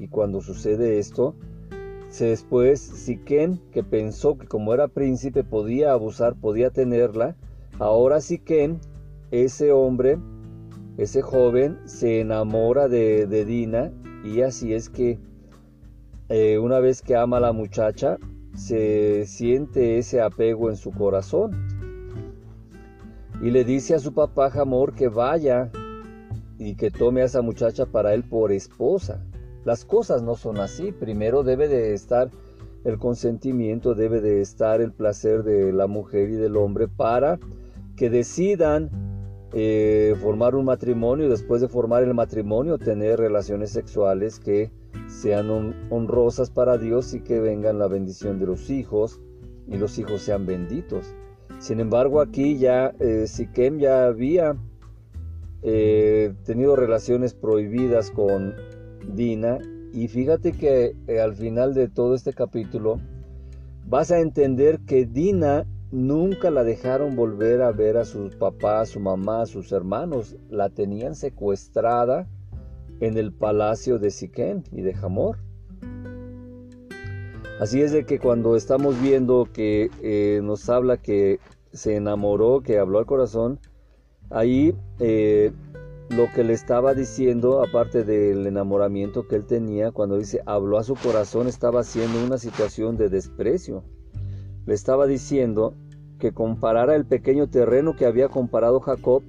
Y 0.00 0.08
cuando 0.08 0.40
sucede 0.40 0.98
esto, 0.98 1.36
después 2.18 2.80
Siquén, 2.80 3.60
que 3.70 3.84
pensó 3.84 4.36
que 4.36 4.48
como 4.48 4.74
era 4.74 4.88
príncipe 4.88 5.44
podía 5.44 5.92
abusar, 5.92 6.34
podía 6.34 6.70
tenerla, 6.70 7.36
Ahora 7.78 8.20
sí 8.20 8.38
que 8.38 8.76
ese 9.30 9.72
hombre, 9.72 10.18
ese 10.98 11.22
joven, 11.22 11.78
se 11.84 12.20
enamora 12.20 12.88
de, 12.88 13.44
Dina 13.44 13.92
y 14.24 14.42
así 14.42 14.74
es 14.74 14.88
que 14.88 15.18
eh, 16.28 16.58
una 16.58 16.78
vez 16.80 17.02
que 17.02 17.16
ama 17.16 17.38
a 17.38 17.40
la 17.40 17.52
muchacha, 17.52 18.18
se 18.54 19.26
siente 19.26 19.98
ese 19.98 20.20
apego 20.20 20.70
en 20.70 20.76
su 20.76 20.92
corazón. 20.92 21.66
Y 23.42 23.50
le 23.50 23.64
dice 23.64 23.94
a 23.94 23.98
su 23.98 24.12
papá 24.12 24.50
Jamor 24.50 24.94
que 24.94 25.08
vaya 25.08 25.70
y 26.58 26.76
que 26.76 26.90
tome 26.90 27.22
a 27.22 27.24
esa 27.24 27.42
muchacha 27.42 27.86
para 27.86 28.14
él 28.14 28.22
por 28.22 28.52
esposa. 28.52 29.24
Las 29.64 29.84
cosas 29.84 30.22
no 30.22 30.36
son 30.36 30.58
así. 30.58 30.92
Primero 30.92 31.42
debe 31.42 31.66
de 31.66 31.94
estar 31.94 32.30
el 32.84 32.98
consentimiento, 32.98 33.94
debe 33.94 34.20
de 34.20 34.40
estar 34.40 34.80
el 34.80 34.92
placer 34.92 35.42
de 35.42 35.72
la 35.72 35.86
mujer 35.86 36.30
y 36.30 36.34
del 36.34 36.56
hombre 36.56 36.86
para 36.88 37.38
que 37.96 38.10
decidan 38.10 38.90
eh, 39.54 40.14
formar 40.20 40.54
un 40.54 40.64
matrimonio 40.64 41.26
y 41.26 41.28
después 41.28 41.60
de 41.60 41.68
formar 41.68 42.02
el 42.02 42.14
matrimonio 42.14 42.78
tener 42.78 43.18
relaciones 43.18 43.70
sexuales 43.70 44.40
que 44.40 44.70
sean 45.08 45.50
honrosas 45.90 46.50
para 46.50 46.78
Dios 46.78 47.12
y 47.12 47.20
que 47.20 47.38
vengan 47.38 47.78
la 47.78 47.86
bendición 47.86 48.38
de 48.38 48.46
los 48.46 48.70
hijos 48.70 49.20
y 49.68 49.76
los 49.76 49.98
hijos 49.98 50.22
sean 50.22 50.46
benditos. 50.46 51.14
Sin 51.58 51.80
embargo, 51.80 52.20
aquí 52.22 52.56
ya 52.56 52.94
eh, 52.98 53.26
Siquem 53.26 53.78
ya 53.78 54.06
había 54.06 54.56
eh, 55.62 56.32
tenido 56.44 56.74
relaciones 56.74 57.34
prohibidas 57.34 58.10
con 58.10 58.54
Dina 59.14 59.58
y 59.92 60.08
fíjate 60.08 60.52
que 60.52 60.96
al 61.22 61.34
final 61.34 61.74
de 61.74 61.88
todo 61.88 62.14
este 62.14 62.32
capítulo 62.32 62.98
vas 63.86 64.10
a 64.10 64.20
entender 64.20 64.80
que 64.86 65.04
Dina 65.04 65.66
Nunca 65.92 66.50
la 66.50 66.64
dejaron 66.64 67.16
volver 67.16 67.60
a 67.60 67.70
ver 67.70 67.98
a 67.98 68.06
sus 68.06 68.34
papás, 68.34 68.88
a 68.88 68.92
su 68.94 68.98
mamá, 68.98 69.42
a 69.42 69.46
sus 69.46 69.72
hermanos. 69.72 70.36
La 70.48 70.70
tenían 70.70 71.14
secuestrada 71.14 72.26
en 73.00 73.18
el 73.18 73.30
palacio 73.30 73.98
de 73.98 74.10
Siquén 74.10 74.64
y 74.72 74.80
de 74.80 74.94
Jamor. 74.94 75.36
Así 77.60 77.82
es 77.82 77.92
de 77.92 78.06
que 78.06 78.18
cuando 78.18 78.56
estamos 78.56 78.98
viendo 79.02 79.46
que 79.52 79.90
eh, 80.00 80.40
nos 80.42 80.70
habla 80.70 80.96
que 80.96 81.40
se 81.74 81.94
enamoró, 81.94 82.62
que 82.62 82.78
habló 82.78 82.98
al 82.98 83.06
corazón, 83.06 83.60
ahí 84.30 84.74
eh, 84.98 85.52
lo 86.08 86.26
que 86.34 86.42
le 86.42 86.54
estaba 86.54 86.94
diciendo, 86.94 87.62
aparte 87.62 88.02
del 88.02 88.46
enamoramiento 88.46 89.28
que 89.28 89.36
él 89.36 89.44
tenía, 89.44 89.92
cuando 89.92 90.16
dice 90.16 90.40
habló 90.46 90.78
a 90.78 90.84
su 90.84 90.94
corazón, 90.94 91.48
estaba 91.48 91.80
haciendo 91.80 92.24
una 92.24 92.38
situación 92.38 92.96
de 92.96 93.10
desprecio 93.10 93.84
le 94.66 94.74
estaba 94.74 95.06
diciendo 95.06 95.74
que 96.18 96.32
comparara 96.32 96.94
el 96.94 97.04
pequeño 97.04 97.48
terreno 97.48 97.96
que 97.96 98.06
había 98.06 98.28
comparado 98.28 98.80
Jacob 98.80 99.22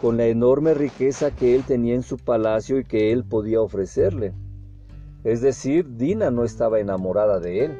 con 0.00 0.16
la 0.16 0.26
enorme 0.26 0.74
riqueza 0.74 1.30
que 1.30 1.54
él 1.54 1.64
tenía 1.64 1.94
en 1.94 2.02
su 2.02 2.16
palacio 2.16 2.78
y 2.78 2.84
que 2.84 3.12
él 3.12 3.24
podía 3.24 3.60
ofrecerle. 3.60 4.32
Es 5.24 5.42
decir, 5.42 5.96
Dina 5.96 6.30
no 6.30 6.44
estaba 6.44 6.80
enamorada 6.80 7.40
de 7.40 7.64
él. 7.66 7.78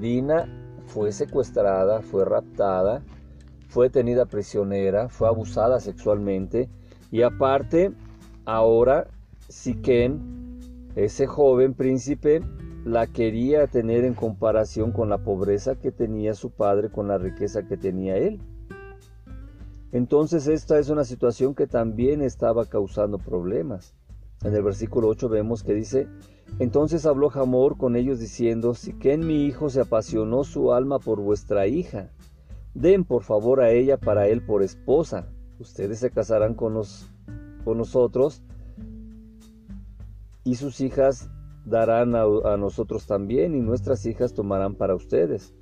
Dina 0.00 0.48
fue 0.86 1.12
secuestrada, 1.12 2.00
fue 2.00 2.24
raptada, 2.24 3.02
fue 3.68 3.90
tenida 3.90 4.26
prisionera, 4.26 5.08
fue 5.08 5.28
abusada 5.28 5.78
sexualmente 5.78 6.68
y 7.10 7.22
aparte 7.22 7.92
ahora 8.44 9.06
Siquén, 9.48 10.60
ese 10.94 11.26
joven 11.26 11.74
príncipe, 11.74 12.40
la 12.84 13.06
quería 13.06 13.66
tener 13.66 14.04
en 14.04 14.14
comparación 14.14 14.92
con 14.92 15.08
la 15.08 15.18
pobreza 15.18 15.76
que 15.76 15.92
tenía 15.92 16.34
su 16.34 16.50
padre, 16.50 16.90
con 16.90 17.08
la 17.08 17.18
riqueza 17.18 17.66
que 17.66 17.76
tenía 17.76 18.16
él. 18.16 18.40
Entonces 19.92 20.46
esta 20.46 20.78
es 20.78 20.88
una 20.88 21.04
situación 21.04 21.54
que 21.54 21.66
también 21.66 22.22
estaba 22.22 22.64
causando 22.66 23.18
problemas. 23.18 23.94
En 24.42 24.54
el 24.54 24.62
versículo 24.62 25.08
8 25.08 25.28
vemos 25.28 25.62
que 25.62 25.74
dice, 25.74 26.08
entonces 26.58 27.04
habló 27.04 27.28
Jamor 27.28 27.76
con 27.76 27.96
ellos 27.96 28.18
diciendo, 28.18 28.74
si 28.74 28.94
en 29.02 29.26
mi 29.26 29.44
hijo 29.44 29.68
se 29.68 29.80
apasionó 29.80 30.44
su 30.44 30.72
alma 30.72 30.98
por 30.98 31.20
vuestra 31.20 31.66
hija, 31.66 32.10
den 32.72 33.04
por 33.04 33.24
favor 33.24 33.60
a 33.60 33.70
ella 33.70 33.98
para 33.98 34.28
él 34.28 34.42
por 34.44 34.62
esposa, 34.62 35.28
ustedes 35.58 35.98
se 35.98 36.10
casarán 36.10 36.54
con, 36.54 36.80
con 37.64 37.76
nosotros 37.76 38.42
y 40.44 40.54
sus 40.54 40.80
hijas 40.80 41.28
darán 41.70 42.14
a, 42.14 42.56
nosotros 42.56 43.06
también 43.06 43.54
y 43.54 43.60
nuestras 43.60 44.04
hijas 44.04 44.34
tomarán 44.34 44.74
para 44.74 44.94
ustedes. 44.94 45.54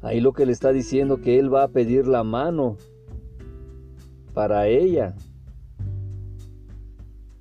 Ahí 0.00 0.20
lo 0.20 0.32
que 0.32 0.46
le 0.46 0.52
está 0.52 0.72
diciendo 0.72 1.20
que 1.20 1.38
él 1.38 1.52
va 1.52 1.64
a 1.64 1.68
pedir 1.68 2.06
la 2.06 2.22
mano 2.22 2.76
para 4.34 4.68
ella, 4.68 5.16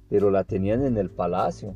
pero 0.10 0.32
la 0.32 0.44
tenían 0.44 0.84
en 0.84 0.98
el 0.98 1.12
palacio. 1.12 1.75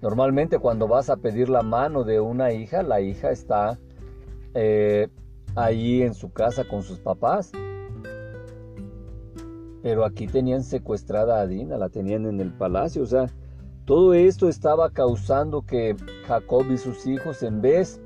Normalmente 0.00 0.58
cuando 0.58 0.88
vas 0.88 1.10
a 1.10 1.16
pedir 1.16 1.48
la 1.48 1.62
mano 1.62 2.04
de 2.04 2.20
una 2.20 2.52
hija, 2.52 2.82
la 2.82 3.00
hija 3.00 3.30
está 3.30 3.78
eh, 4.54 5.08
allí 5.56 6.02
en 6.02 6.14
su 6.14 6.32
casa 6.32 6.66
con 6.66 6.82
sus 6.82 7.00
papás. 7.00 7.52
Pero 9.82 10.04
aquí 10.04 10.26
tenían 10.26 10.62
secuestrada 10.62 11.40
a 11.40 11.46
Dina, 11.46 11.76
la 11.76 11.88
tenían 11.88 12.26
en 12.26 12.40
el 12.40 12.52
palacio. 12.52 13.02
O 13.02 13.06
sea, 13.06 13.26
todo 13.88 14.12
esto 14.12 14.50
estaba 14.50 14.90
causando 14.90 15.62
que 15.62 15.96
Jacob 16.26 16.66
y 16.70 16.76
sus 16.76 17.06
hijos, 17.06 17.42
en 17.42 17.62
vez 17.62 17.98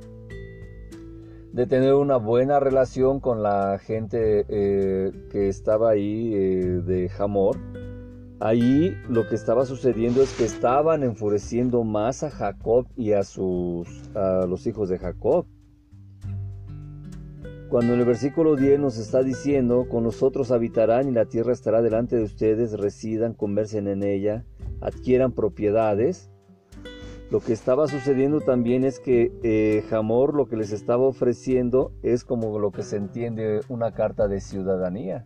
de 1.52 1.66
tener 1.66 1.94
una 1.94 2.18
buena 2.18 2.60
relación 2.60 3.18
con 3.18 3.42
la 3.42 3.80
gente 3.80 4.46
eh, 4.48 5.10
que 5.32 5.48
estaba 5.48 5.90
ahí 5.90 6.32
eh, 6.34 6.82
de 6.86 7.10
Hamor, 7.18 7.56
Ahí 8.38 8.96
lo 9.08 9.28
que 9.28 9.36
estaba 9.36 9.66
sucediendo 9.66 10.20
es 10.20 10.32
que 10.36 10.44
estaban 10.44 11.04
enfureciendo 11.04 11.84
más 11.84 12.24
a 12.24 12.30
Jacob 12.30 12.88
y 12.96 13.12
a, 13.12 13.22
sus, 13.22 13.86
a 14.16 14.46
los 14.48 14.66
hijos 14.66 14.88
de 14.88 14.98
Jacob. 14.98 15.46
Cuando 17.68 17.94
en 17.94 18.00
el 18.00 18.04
versículo 18.04 18.56
10 18.56 18.80
nos 18.80 18.98
está 18.98 19.22
diciendo, 19.22 19.86
con 19.88 20.02
nosotros 20.02 20.50
habitarán 20.50 21.08
y 21.08 21.12
la 21.12 21.26
tierra 21.26 21.52
estará 21.52 21.82
delante 21.82 22.16
de 22.16 22.24
ustedes, 22.24 22.72
residan, 22.72 23.34
conversen 23.34 23.86
en 23.86 24.02
ella, 24.02 24.44
adquieran 24.82 25.32
propiedades. 25.32 26.30
Lo 27.30 27.40
que 27.40 27.54
estaba 27.54 27.86
sucediendo 27.86 28.40
también 28.40 28.84
es 28.84 29.00
que 29.00 29.32
eh, 29.42 29.84
Jamor 29.88 30.34
lo 30.34 30.46
que 30.46 30.56
les 30.56 30.72
estaba 30.72 31.04
ofreciendo 31.04 31.92
es 32.02 32.24
como 32.24 32.58
lo 32.58 32.72
que 32.72 32.82
se 32.82 32.96
entiende 32.96 33.60
una 33.68 33.92
carta 33.92 34.28
de 34.28 34.40
ciudadanía. 34.40 35.24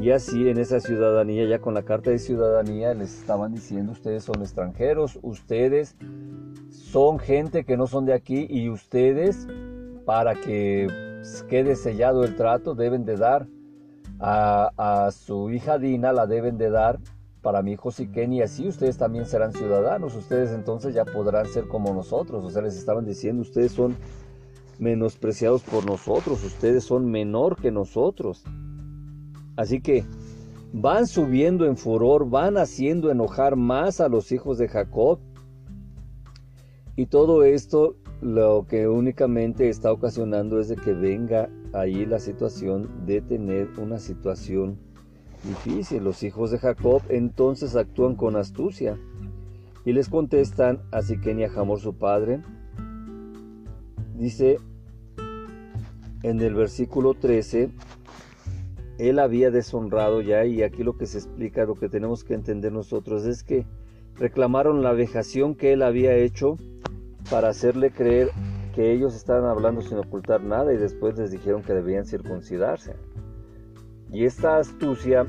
Y 0.00 0.10
así 0.10 0.48
en 0.48 0.58
esa 0.58 0.80
ciudadanía, 0.80 1.46
ya 1.46 1.60
con 1.60 1.74
la 1.74 1.82
carta 1.82 2.10
de 2.10 2.18
ciudadanía, 2.18 2.94
les 2.94 3.18
estaban 3.18 3.54
diciendo, 3.54 3.92
ustedes 3.92 4.24
son 4.24 4.42
extranjeros, 4.42 5.18
ustedes 5.22 5.96
son 6.70 7.18
gente 7.18 7.64
que 7.64 7.76
no 7.76 7.86
son 7.86 8.04
de 8.04 8.12
aquí 8.12 8.46
y 8.48 8.68
ustedes, 8.68 9.46
para 10.04 10.34
que 10.34 10.88
quede 11.48 11.76
sellado 11.76 12.24
el 12.24 12.36
trato, 12.36 12.74
deben 12.74 13.04
de 13.04 13.16
dar 13.16 13.46
a, 14.18 15.10
su 15.12 15.50
hija 15.50 15.78
Dina, 15.78 16.12
la 16.12 16.26
deben 16.26 16.58
de 16.58 16.70
dar 16.70 16.98
para 17.46 17.62
mi 17.62 17.74
hijo 17.74 17.92
Siquén 17.92 18.32
y 18.32 18.42
así 18.42 18.66
ustedes 18.66 18.98
también 18.98 19.24
serán 19.24 19.52
ciudadanos, 19.52 20.16
ustedes 20.16 20.50
entonces 20.50 20.96
ya 20.96 21.04
podrán 21.04 21.46
ser 21.46 21.68
como 21.68 21.94
nosotros, 21.94 22.44
o 22.44 22.50
sea, 22.50 22.60
les 22.60 22.76
estaban 22.76 23.04
diciendo, 23.04 23.42
ustedes 23.42 23.70
son 23.70 23.94
menospreciados 24.80 25.62
por 25.62 25.86
nosotros, 25.86 26.42
ustedes 26.42 26.82
son 26.82 27.08
menor 27.08 27.54
que 27.54 27.70
nosotros. 27.70 28.42
Así 29.54 29.80
que 29.80 30.04
van 30.72 31.06
subiendo 31.06 31.66
en 31.66 31.76
furor, 31.76 32.28
van 32.28 32.56
haciendo 32.56 33.12
enojar 33.12 33.54
más 33.54 34.00
a 34.00 34.08
los 34.08 34.32
hijos 34.32 34.58
de 34.58 34.66
Jacob. 34.66 35.20
Y 36.96 37.06
todo 37.06 37.44
esto 37.44 37.94
lo 38.20 38.66
que 38.68 38.88
únicamente 38.88 39.68
está 39.68 39.92
ocasionando 39.92 40.58
es 40.58 40.66
de 40.66 40.74
que 40.74 40.92
venga 40.92 41.48
ahí 41.72 42.06
la 42.06 42.18
situación 42.18 43.06
de 43.06 43.20
tener 43.20 43.68
una 43.78 44.00
situación 44.00 44.80
difícil. 45.46 46.04
Los 46.04 46.22
hijos 46.22 46.50
de 46.50 46.58
Jacob 46.58 47.02
entonces 47.08 47.76
actúan 47.76 48.16
con 48.16 48.36
astucia 48.36 48.98
y 49.84 49.92
les 49.92 50.08
contestan 50.08 50.82
a 50.90 51.02
Siquén 51.02 51.40
y 51.40 51.44
a 51.44 51.52
Hamor 51.52 51.80
su 51.80 51.94
padre. 51.94 52.42
Dice 54.14 54.58
en 56.22 56.40
el 56.40 56.54
versículo 56.54 57.14
13, 57.14 57.70
él 58.98 59.18
había 59.18 59.50
deshonrado 59.50 60.20
ya 60.22 60.44
y 60.44 60.62
aquí 60.62 60.82
lo 60.82 60.96
que 60.96 61.06
se 61.06 61.18
explica, 61.18 61.64
lo 61.64 61.74
que 61.74 61.88
tenemos 61.88 62.24
que 62.24 62.34
entender 62.34 62.72
nosotros 62.72 63.26
es 63.26 63.42
que 63.42 63.66
reclamaron 64.16 64.82
la 64.82 64.92
vejación 64.92 65.54
que 65.54 65.72
él 65.72 65.82
había 65.82 66.14
hecho 66.14 66.56
para 67.30 67.48
hacerle 67.48 67.90
creer 67.90 68.30
que 68.74 68.92
ellos 68.92 69.14
estaban 69.14 69.44
hablando 69.44 69.82
sin 69.82 69.98
ocultar 69.98 70.42
nada 70.42 70.72
y 70.72 70.76
después 70.76 71.16
les 71.18 71.30
dijeron 71.30 71.62
que 71.62 71.74
debían 71.74 72.06
circuncidarse. 72.06 72.94
Y 74.12 74.24
esta 74.24 74.58
astucia 74.58 75.26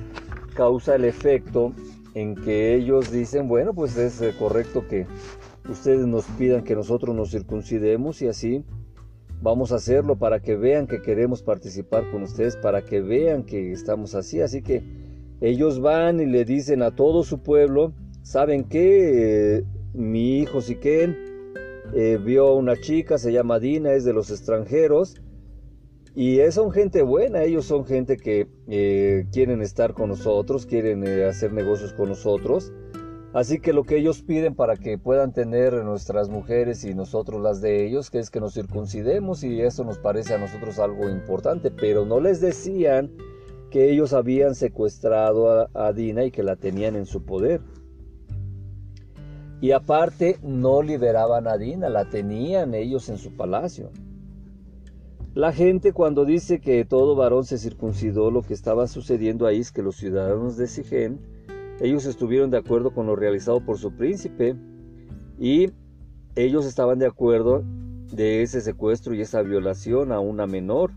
causa 0.55 0.95
el 0.95 1.05
efecto 1.05 1.73
en 2.13 2.35
que 2.35 2.75
ellos 2.75 3.11
dicen, 3.11 3.47
bueno, 3.47 3.73
pues 3.73 3.97
es 3.97 4.21
eh, 4.21 4.33
correcto 4.37 4.87
que 4.87 5.05
ustedes 5.69 6.05
nos 6.07 6.25
pidan 6.37 6.63
que 6.63 6.75
nosotros 6.75 7.15
nos 7.15 7.31
circuncidemos 7.31 8.21
y 8.21 8.27
así 8.27 8.63
Vamos 9.39 9.71
a 9.71 9.75
hacerlo 9.75 10.17
para 10.17 10.39
que 10.39 10.55
vean 10.55 10.87
que 10.87 11.01
queremos 11.01 11.43
participar 11.43 12.09
con 12.09 12.23
ustedes, 12.23 12.55
para 12.55 12.83
que 12.83 13.01
vean 13.01 13.43
que 13.43 13.71
estamos 13.71 14.15
así. 14.15 14.41
Así 14.41 14.63
que 14.63 14.81
ellos 15.41 15.79
van 15.79 16.19
y 16.19 16.25
le 16.25 16.43
dicen 16.43 16.81
a 16.81 16.95
todo 16.95 17.23
su 17.23 17.43
pueblo, 17.43 17.93
¿saben 18.23 18.63
qué? 18.63 19.57
Eh, 19.57 19.63
mi 19.93 20.39
hijo 20.39 20.61
Siquén 20.61 21.15
eh, 21.93 22.17
vio 22.23 22.47
a 22.47 22.55
una 22.55 22.77
chica, 22.77 23.19
se 23.19 23.31
llama 23.31 23.59
Dina, 23.59 23.93
es 23.93 24.05
de 24.05 24.13
los 24.13 24.31
extranjeros. 24.31 25.21
Y 26.19 26.39
son 26.49 26.71
gente 26.71 27.03
buena, 27.03 27.43
ellos 27.43 27.65
son 27.65 27.85
gente 27.85 28.17
que 28.17 28.47
eh, 28.67 29.27
quieren 29.31 29.61
estar 29.61 29.93
con 29.93 30.09
nosotros, 30.09 30.65
quieren 30.65 31.07
hacer 31.21 31.53
negocios 31.53 31.93
con 31.93 32.09
nosotros. 32.09 32.73
Así 33.33 33.59
que 33.59 33.71
lo 33.71 33.83
que 33.83 33.97
ellos 33.97 34.23
piden 34.23 34.55
para 34.55 34.77
que 34.77 34.97
puedan 34.97 35.31
tener 35.31 35.75
nuestras 35.83 36.27
mujeres 36.27 36.83
y 36.85 36.95
nosotros 36.95 37.39
las 37.39 37.61
de 37.61 37.85
ellos, 37.85 38.09
que 38.09 38.17
es 38.17 38.31
que 38.31 38.39
nos 38.39 38.55
circuncidemos 38.55 39.43
y 39.43 39.61
eso 39.61 39.83
nos 39.83 39.99
parece 39.99 40.33
a 40.33 40.39
nosotros 40.39 40.79
algo 40.79 41.07
importante, 41.07 41.69
pero 41.69 42.03
no 42.03 42.19
les 42.19 42.41
decían 42.41 43.11
que 43.69 43.91
ellos 43.91 44.11
habían 44.13 44.55
secuestrado 44.55 45.69
a, 45.71 45.93
Dina 45.93 46.23
y 46.23 46.31
que 46.31 46.41
la 46.41 46.55
tenían 46.55 46.95
en 46.95 47.05
su 47.05 47.25
poder. 47.25 47.61
Y 49.61 49.69
aparte 49.71 50.39
no 50.41 50.81
liberaban 50.81 51.47
a 51.47 51.57
Dina, 51.57 51.89
la 51.89 52.09
tenían 52.09 52.73
ellos 52.73 53.07
en 53.09 53.19
su 53.19 53.37
palacio. 53.37 53.91
La 55.37 55.53
gente 55.53 55.93
cuando 55.93 56.25
dice 56.25 56.59
que 56.59 56.83
todo 56.83 57.15
varón 57.15 57.45
se 57.45 57.59
circuncidó, 57.59 58.31
lo 58.31 58.41
que 58.41 58.55
estaba 58.55 58.87
sucediendo 58.87 59.45
ahí 59.45 59.59
es 59.59 59.71
que 59.71 59.83
los 59.83 59.95
ciudadanos 59.95 60.57
de 60.57 60.65
Sigén 60.65 61.19
ellos 61.79 62.07
estuvieron 62.07 62.49
de 62.49 62.57
acuerdo 62.57 62.89
con 62.89 63.05
lo 63.05 63.15
realizado 63.15 63.63
por 63.63 63.77
su 63.77 63.95
príncipe 63.95 64.55
y 65.37 65.69
ellos 66.35 66.65
estaban 66.65 66.97
de 66.97 67.05
acuerdo 67.05 67.63
de 68.11 68.41
ese 68.41 68.61
secuestro 68.61 69.13
y 69.13 69.21
esa 69.21 69.43
violación 69.43 70.11
a 70.11 70.19
una 70.19 70.47
menor. 70.47 70.89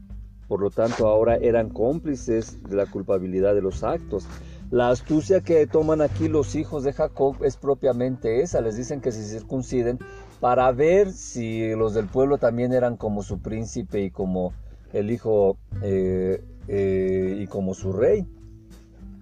Por 0.49 0.63
lo 0.63 0.71
tanto, 0.71 1.07
ahora 1.07 1.37
eran 1.37 1.69
cómplices 1.69 2.63
de 2.63 2.77
la 2.77 2.87
culpabilidad 2.87 3.55
de 3.55 3.61
los 3.61 3.85
actos. 3.85 4.27
La 4.71 4.89
astucia 4.89 5.43
que 5.43 5.67
toman 5.67 6.01
aquí 6.01 6.29
los 6.29 6.55
hijos 6.55 6.83
de 6.83 6.95
Jacob 6.95 7.37
es 7.45 7.59
propiamente 7.59 8.41
esa. 8.41 8.63
Les 8.63 8.79
dicen 8.79 9.03
que 9.03 9.13
se 9.13 9.23
circunciden 9.23 9.99
para 10.41 10.73
ver 10.73 11.13
si 11.13 11.71
los 11.77 11.95
del 11.95 12.07
pueblo 12.07 12.39
también 12.39 12.73
eran 12.73 12.97
como 12.97 13.23
su 13.23 13.41
príncipe 13.41 14.03
y 14.03 14.11
como 14.11 14.55
el 14.93 15.11
hijo 15.11 15.59
eh, 15.83 16.43
eh, 16.67 17.37
y 17.41 17.47
como 17.47 17.75
su 17.75 17.93
rey. 17.93 18.27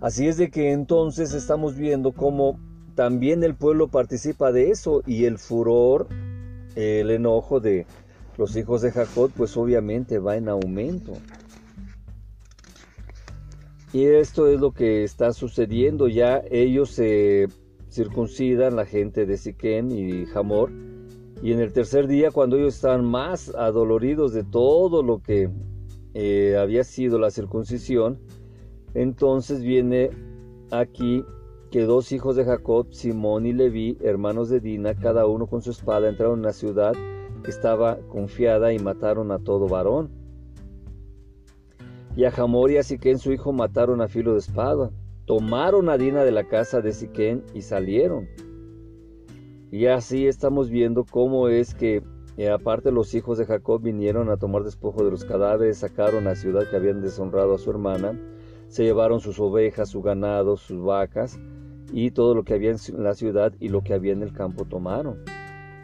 Así 0.00 0.28
es 0.28 0.36
de 0.36 0.50
que 0.50 0.70
entonces 0.70 1.34
estamos 1.34 1.76
viendo 1.76 2.12
cómo 2.12 2.58
también 2.94 3.42
el 3.42 3.54
pueblo 3.54 3.88
participa 3.88 4.52
de 4.52 4.70
eso 4.70 5.02
y 5.06 5.24
el 5.24 5.38
furor, 5.38 6.06
el 6.76 7.10
enojo 7.10 7.58
de 7.58 7.86
los 8.36 8.56
hijos 8.56 8.82
de 8.82 8.92
Jacob, 8.92 9.32
pues 9.36 9.56
obviamente 9.56 10.20
va 10.20 10.36
en 10.36 10.48
aumento. 10.48 11.14
Y 13.92 14.04
esto 14.04 14.46
es 14.46 14.60
lo 14.60 14.72
que 14.72 15.02
está 15.02 15.32
sucediendo. 15.32 16.08
Ya 16.08 16.42
ellos 16.50 16.90
se 16.90 17.48
circuncidan, 17.90 18.76
la 18.76 18.84
gente 18.84 19.26
de 19.26 19.36
Siquén 19.36 19.90
y 19.90 20.26
Hamor. 20.34 20.70
Y 21.42 21.52
en 21.52 21.60
el 21.60 21.72
tercer 21.72 22.08
día, 22.08 22.30
cuando 22.30 22.56
ellos 22.56 22.74
están 22.74 23.04
más 23.04 23.54
adoloridos 23.54 24.32
de 24.32 24.42
todo 24.42 25.02
lo 25.02 25.22
que 25.22 25.50
eh, 26.14 26.56
había 26.58 26.82
sido 26.82 27.18
la 27.18 27.30
circuncisión, 27.30 28.18
entonces 28.94 29.62
viene 29.62 30.10
aquí 30.70 31.24
que 31.70 31.82
dos 31.82 32.12
hijos 32.12 32.34
de 32.34 32.44
Jacob, 32.44 32.88
Simón 32.90 33.46
y 33.46 33.52
Leví, 33.52 33.98
hermanos 34.00 34.48
de 34.48 34.60
Dina, 34.60 34.94
cada 34.94 35.26
uno 35.26 35.46
con 35.46 35.62
su 35.62 35.70
espada, 35.70 36.08
entraron 36.08 36.40
en 36.40 36.46
la 36.46 36.52
ciudad 36.52 36.94
que 37.44 37.50
estaba 37.50 37.98
confiada 38.08 38.72
y 38.72 38.78
mataron 38.78 39.30
a 39.30 39.38
todo 39.38 39.68
varón. 39.68 40.10
Y 42.16 42.24
a 42.24 42.32
Jamor 42.32 42.72
y 42.72 42.78
a 42.78 42.82
Siquén 42.82 43.18
su 43.18 43.32
hijo 43.32 43.52
mataron 43.52 44.00
a 44.00 44.08
filo 44.08 44.32
de 44.32 44.40
espada. 44.40 44.90
Tomaron 45.26 45.88
a 45.88 45.98
Dina 45.98 46.24
de 46.24 46.32
la 46.32 46.48
casa 46.48 46.80
de 46.80 46.92
Siquén 46.92 47.44
y 47.54 47.62
salieron. 47.62 48.26
Y 49.70 49.86
así 49.86 50.26
estamos 50.26 50.70
viendo 50.70 51.04
cómo 51.04 51.48
es 51.48 51.74
que 51.74 52.02
eh, 52.38 52.48
aparte 52.48 52.90
los 52.90 53.14
hijos 53.14 53.36
de 53.36 53.44
Jacob 53.44 53.82
vinieron 53.82 54.30
a 54.30 54.36
tomar 54.38 54.62
despojo 54.62 55.04
de 55.04 55.10
los 55.10 55.24
cadáveres, 55.24 55.78
sacaron 55.78 56.24
la 56.24 56.36
ciudad 56.36 56.68
que 56.70 56.76
habían 56.76 57.02
deshonrado 57.02 57.54
a 57.54 57.58
su 57.58 57.70
hermana, 57.70 58.18
se 58.68 58.84
llevaron 58.84 59.20
sus 59.20 59.38
ovejas, 59.40 59.90
su 59.90 60.00
ganado, 60.00 60.56
sus 60.56 60.82
vacas 60.82 61.38
y 61.92 62.12
todo 62.12 62.34
lo 62.34 62.44
que 62.44 62.54
había 62.54 62.70
en 62.70 62.78
la 63.02 63.14
ciudad 63.14 63.52
y 63.60 63.68
lo 63.68 63.82
que 63.82 63.92
había 63.92 64.12
en 64.12 64.22
el 64.22 64.32
campo 64.32 64.64
tomaron. 64.64 65.24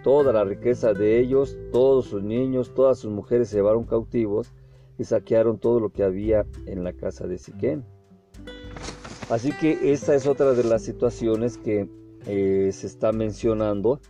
Toda 0.02 0.32
la 0.32 0.44
riqueza 0.44 0.94
de 0.94 1.18
ellos, 1.18 1.56
todos 1.72 2.06
sus 2.06 2.22
niños, 2.22 2.72
todas 2.74 2.98
sus 2.98 3.10
mujeres 3.10 3.48
se 3.48 3.56
llevaron 3.56 3.84
cautivos 3.84 4.52
y 4.98 5.04
saquearon 5.04 5.58
todo 5.58 5.80
lo 5.80 5.90
que 5.90 6.04
había 6.04 6.46
en 6.66 6.84
la 6.84 6.92
casa 6.92 7.26
de 7.26 7.36
Siquén. 7.36 7.84
Así 9.28 9.52
que 9.52 9.92
esta 9.92 10.14
es 10.14 10.26
otra 10.26 10.52
de 10.52 10.64
las 10.64 10.82
situaciones 10.82 11.58
que 11.58 11.88
eh, 12.26 12.70
se 12.72 12.86
está 12.86 13.12
mencionando 13.12 14.00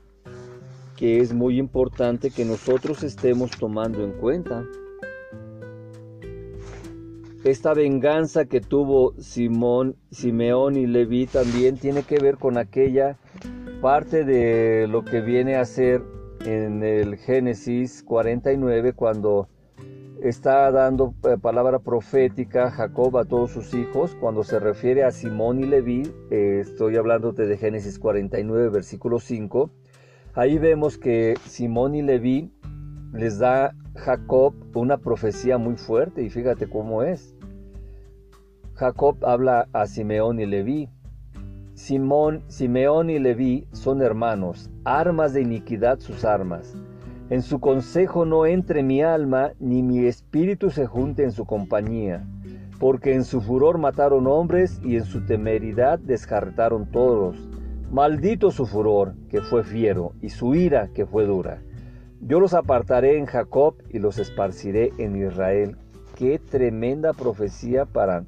que 0.97 1.19
es 1.19 1.33
muy 1.33 1.59
importante 1.59 2.31
que 2.31 2.45
nosotros 2.45 3.03
estemos 3.03 3.51
tomando 3.51 4.05
en 4.05 4.13
cuenta. 4.13 4.65
Esta 7.43 7.75
venganza 7.75 8.47
que 8.47 8.61
tuvo 8.61 9.13
Simón, 9.19 9.97
Simeón 10.11 10.77
y 10.77 10.87
Leví 10.87 11.27
también 11.27 11.77
tiene 11.77 12.03
que 12.03 12.19
ver 12.19 12.39
con 12.39 12.57
aquella 12.57 13.19
parte 13.83 14.25
de 14.25 14.87
lo 14.89 15.05
que 15.05 15.21
viene 15.21 15.57
a 15.57 15.65
ser 15.67 16.03
en 16.47 16.83
el 16.83 17.17
Génesis 17.17 18.03
49 18.03 18.95
cuando 18.95 19.49
está 20.29 20.71
dando 20.71 21.15
eh, 21.25 21.37
palabra 21.37 21.79
profética 21.81 22.71
Jacob 22.71 23.19
a 23.19 23.27
todos 23.27 23.51
sus 23.51 23.75
hijos. 23.75 24.17
Cuando 24.19 24.43
se 24.43 24.59
refiere 24.59 25.05
a 25.05 25.11
Simón 25.11 25.61
y 25.61 25.67
Leví, 25.67 26.11
eh, 26.31 26.61
estoy 26.63 26.97
hablándote 26.97 27.47
de 27.47 27.59
Génesis 27.59 27.99
49, 27.99 28.71
versículo 28.71 29.19
5. 29.19 29.71
Ahí 30.33 30.59
vemos 30.59 30.97
que 30.97 31.35
Simón 31.47 31.95
y 31.95 32.03
Leví 32.03 32.51
les 33.13 33.39
da 33.39 33.75
Jacob 33.95 34.55
una 34.75 34.97
profecía 34.97 35.59
muy 35.59 35.77
fuerte 35.77 36.23
y 36.23 36.31
fíjate 36.31 36.69
cómo 36.69 37.03
es. 37.03 37.37
Jacob 38.75 39.19
habla 39.25 39.69
a 39.73 39.87
Simeón 39.87 40.41
y 40.41 40.47
Leví. 40.47 40.89
Simón, 41.75 42.43
Simeón 42.49 43.11
y 43.11 43.19
Leví 43.19 43.69
son 43.73 44.01
hermanos, 44.01 44.71
armas 44.85 45.35
de 45.35 45.43
iniquidad 45.43 46.01
sus 46.01 46.25
armas. 46.25 46.75
En 47.35 47.43
su 47.43 47.59
consejo 47.59 48.25
no 48.25 48.47
entre 48.47 48.85
mi 48.85 49.03
alma, 49.03 49.55
ni 49.59 49.83
mi 49.83 50.07
espíritu 50.07 50.71
se 50.71 50.87
junte 50.87 51.25
en 51.25 51.33
su 51.33 51.47
compañía, 51.47 52.25
porque 52.79 53.13
en 53.13 53.25
su 53.25 53.41
furor 53.41 53.77
mataron 53.77 54.29
hombres 54.29 54.81
y 54.85 54.95
en 54.95 55.05
su 55.05 55.27
temeridad 55.27 55.99
descartaron 55.99 56.93
todos. 56.93 57.37
Maldito 57.91 58.53
su 58.53 58.67
furor, 58.67 59.17
que 59.29 59.41
fue 59.41 59.65
fiero, 59.65 60.13
y 60.23 60.29
su 60.29 60.55
ira, 60.55 60.91
que 60.95 61.07
fue 61.07 61.27
dura. 61.27 61.61
Yo 62.21 62.39
los 62.39 62.55
apartaré 62.55 63.19
en 63.19 63.27
Jacob 63.27 63.83
y 63.91 63.99
los 63.99 64.21
esparciré 64.21 64.93
en 64.99 65.17
Israel. 65.17 65.77
Qué 66.15 66.39
tremenda 66.39 67.15
profecía 67.15 67.85
para 67.85 68.25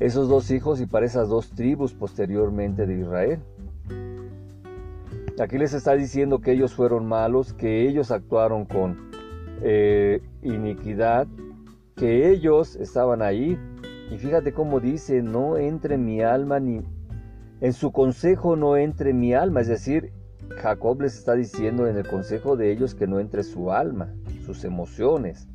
esos 0.00 0.28
dos 0.28 0.50
hijos 0.50 0.82
y 0.82 0.86
para 0.86 1.06
esas 1.06 1.30
dos 1.30 1.48
tribus 1.52 1.94
posteriormente 1.94 2.84
de 2.84 3.00
Israel. 3.00 3.40
Aquí 5.40 5.56
les 5.56 5.72
está 5.72 5.94
diciendo 5.94 6.40
que 6.40 6.52
ellos 6.52 6.74
fueron 6.74 7.06
malos, 7.06 7.52
que 7.52 7.88
ellos 7.88 8.10
actuaron 8.10 8.64
con 8.64 9.10
eh, 9.62 10.20
iniquidad, 10.42 11.28
que 11.94 12.30
ellos 12.30 12.76
estaban 12.76 13.22
ahí. 13.22 13.58
Y 14.10 14.18
fíjate 14.18 14.52
cómo 14.52 14.80
dice, 14.80 15.22
no 15.22 15.56
entre 15.56 15.96
mi 15.96 16.22
alma 16.22 16.58
ni... 16.58 16.82
En 17.60 17.72
su 17.72 17.92
consejo 17.92 18.56
no 18.56 18.76
entre 18.76 19.12
mi 19.12 19.34
alma, 19.34 19.60
es 19.60 19.68
decir, 19.68 20.12
Jacob 20.56 21.02
les 21.02 21.18
está 21.18 21.34
diciendo 21.34 21.86
en 21.86 21.96
el 21.96 22.06
consejo 22.06 22.56
de 22.56 22.70
ellos 22.70 22.94
que 22.94 23.06
no 23.06 23.18
entre 23.18 23.42
su 23.42 23.72
alma, 23.72 24.14
sus 24.44 24.64
emociones, 24.64 25.48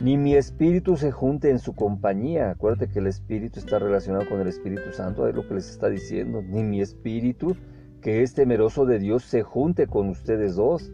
ni 0.00 0.16
mi 0.16 0.36
espíritu 0.36 0.96
se 0.96 1.10
junte 1.10 1.50
en 1.50 1.58
su 1.58 1.74
compañía. 1.74 2.50
Acuérdate 2.50 2.88
que 2.88 3.00
el 3.00 3.08
espíritu 3.08 3.58
está 3.58 3.80
relacionado 3.80 4.28
con 4.28 4.40
el 4.40 4.46
Espíritu 4.46 4.92
Santo, 4.92 5.26
es 5.26 5.34
lo 5.34 5.46
que 5.46 5.54
les 5.54 5.68
está 5.68 5.88
diciendo, 5.88 6.40
ni 6.40 6.62
mi 6.62 6.80
espíritu 6.80 7.56
que 8.00 8.22
es 8.22 8.34
temeroso 8.34 8.86
de 8.86 8.98
Dios 8.98 9.24
se 9.24 9.42
junte 9.42 9.86
con 9.86 10.08
ustedes 10.08 10.56
dos. 10.56 10.92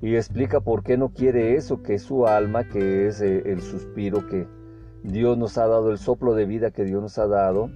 Y 0.00 0.14
explica 0.14 0.60
por 0.60 0.84
qué 0.84 0.96
no 0.96 1.08
quiere 1.12 1.56
eso, 1.56 1.82
que 1.82 1.98
su 1.98 2.26
alma, 2.26 2.68
que 2.68 3.08
es 3.08 3.20
eh, 3.20 3.42
el 3.46 3.60
suspiro 3.62 4.26
que 4.28 4.46
Dios 5.02 5.36
nos 5.36 5.58
ha 5.58 5.66
dado, 5.66 5.90
el 5.90 5.98
soplo 5.98 6.34
de 6.34 6.46
vida 6.46 6.70
que 6.70 6.84
Dios 6.84 7.02
nos 7.02 7.18
ha 7.18 7.26
dado, 7.26 7.70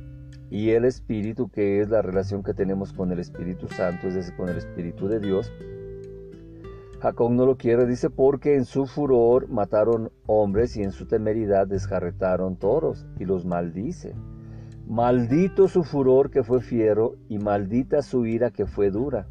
y 0.51 0.71
el 0.71 0.85
Espíritu, 0.85 1.49
que 1.49 1.81
es 1.81 1.89
la 1.89 2.03
relación 2.03 2.43
que 2.43 2.55
tenemos 2.55 2.93
con 2.93 3.11
el 3.11 3.19
Espíritu 3.19 3.69
Santo, 3.69 4.07
es 4.07 4.15
decir, 4.15 4.37
con 4.37 4.49
el 4.49 4.59
Espíritu 4.59 5.09
de 5.09 5.19
Dios. 5.19 5.51
Jacob 7.01 7.33
no 7.33 7.47
lo 7.47 7.57
quiere, 7.57 7.87
dice, 7.87 8.11
porque 8.11 8.55
en 8.55 8.65
su 8.65 8.87
furor 8.87 9.49
mataron 9.49 10.13
hombres 10.27 10.77
y 10.77 10.83
en 10.83 10.93
su 10.93 11.07
temeridad 11.07 11.67
descarretaron 11.67 12.57
toros 12.57 13.07
y 13.19 13.25
los 13.25 13.45
maldice. 13.45 14.15
Maldito 14.87 15.69
su 15.69 15.85
furor 15.85 16.31
que 16.31 16.43
fue 16.43 16.61
fiero 16.61 17.15
y 17.29 17.39
maldita 17.39 18.03
su 18.03 18.27
ira 18.27 18.51
que 18.51 18.67
fue 18.67 18.91
dura. 18.91 19.27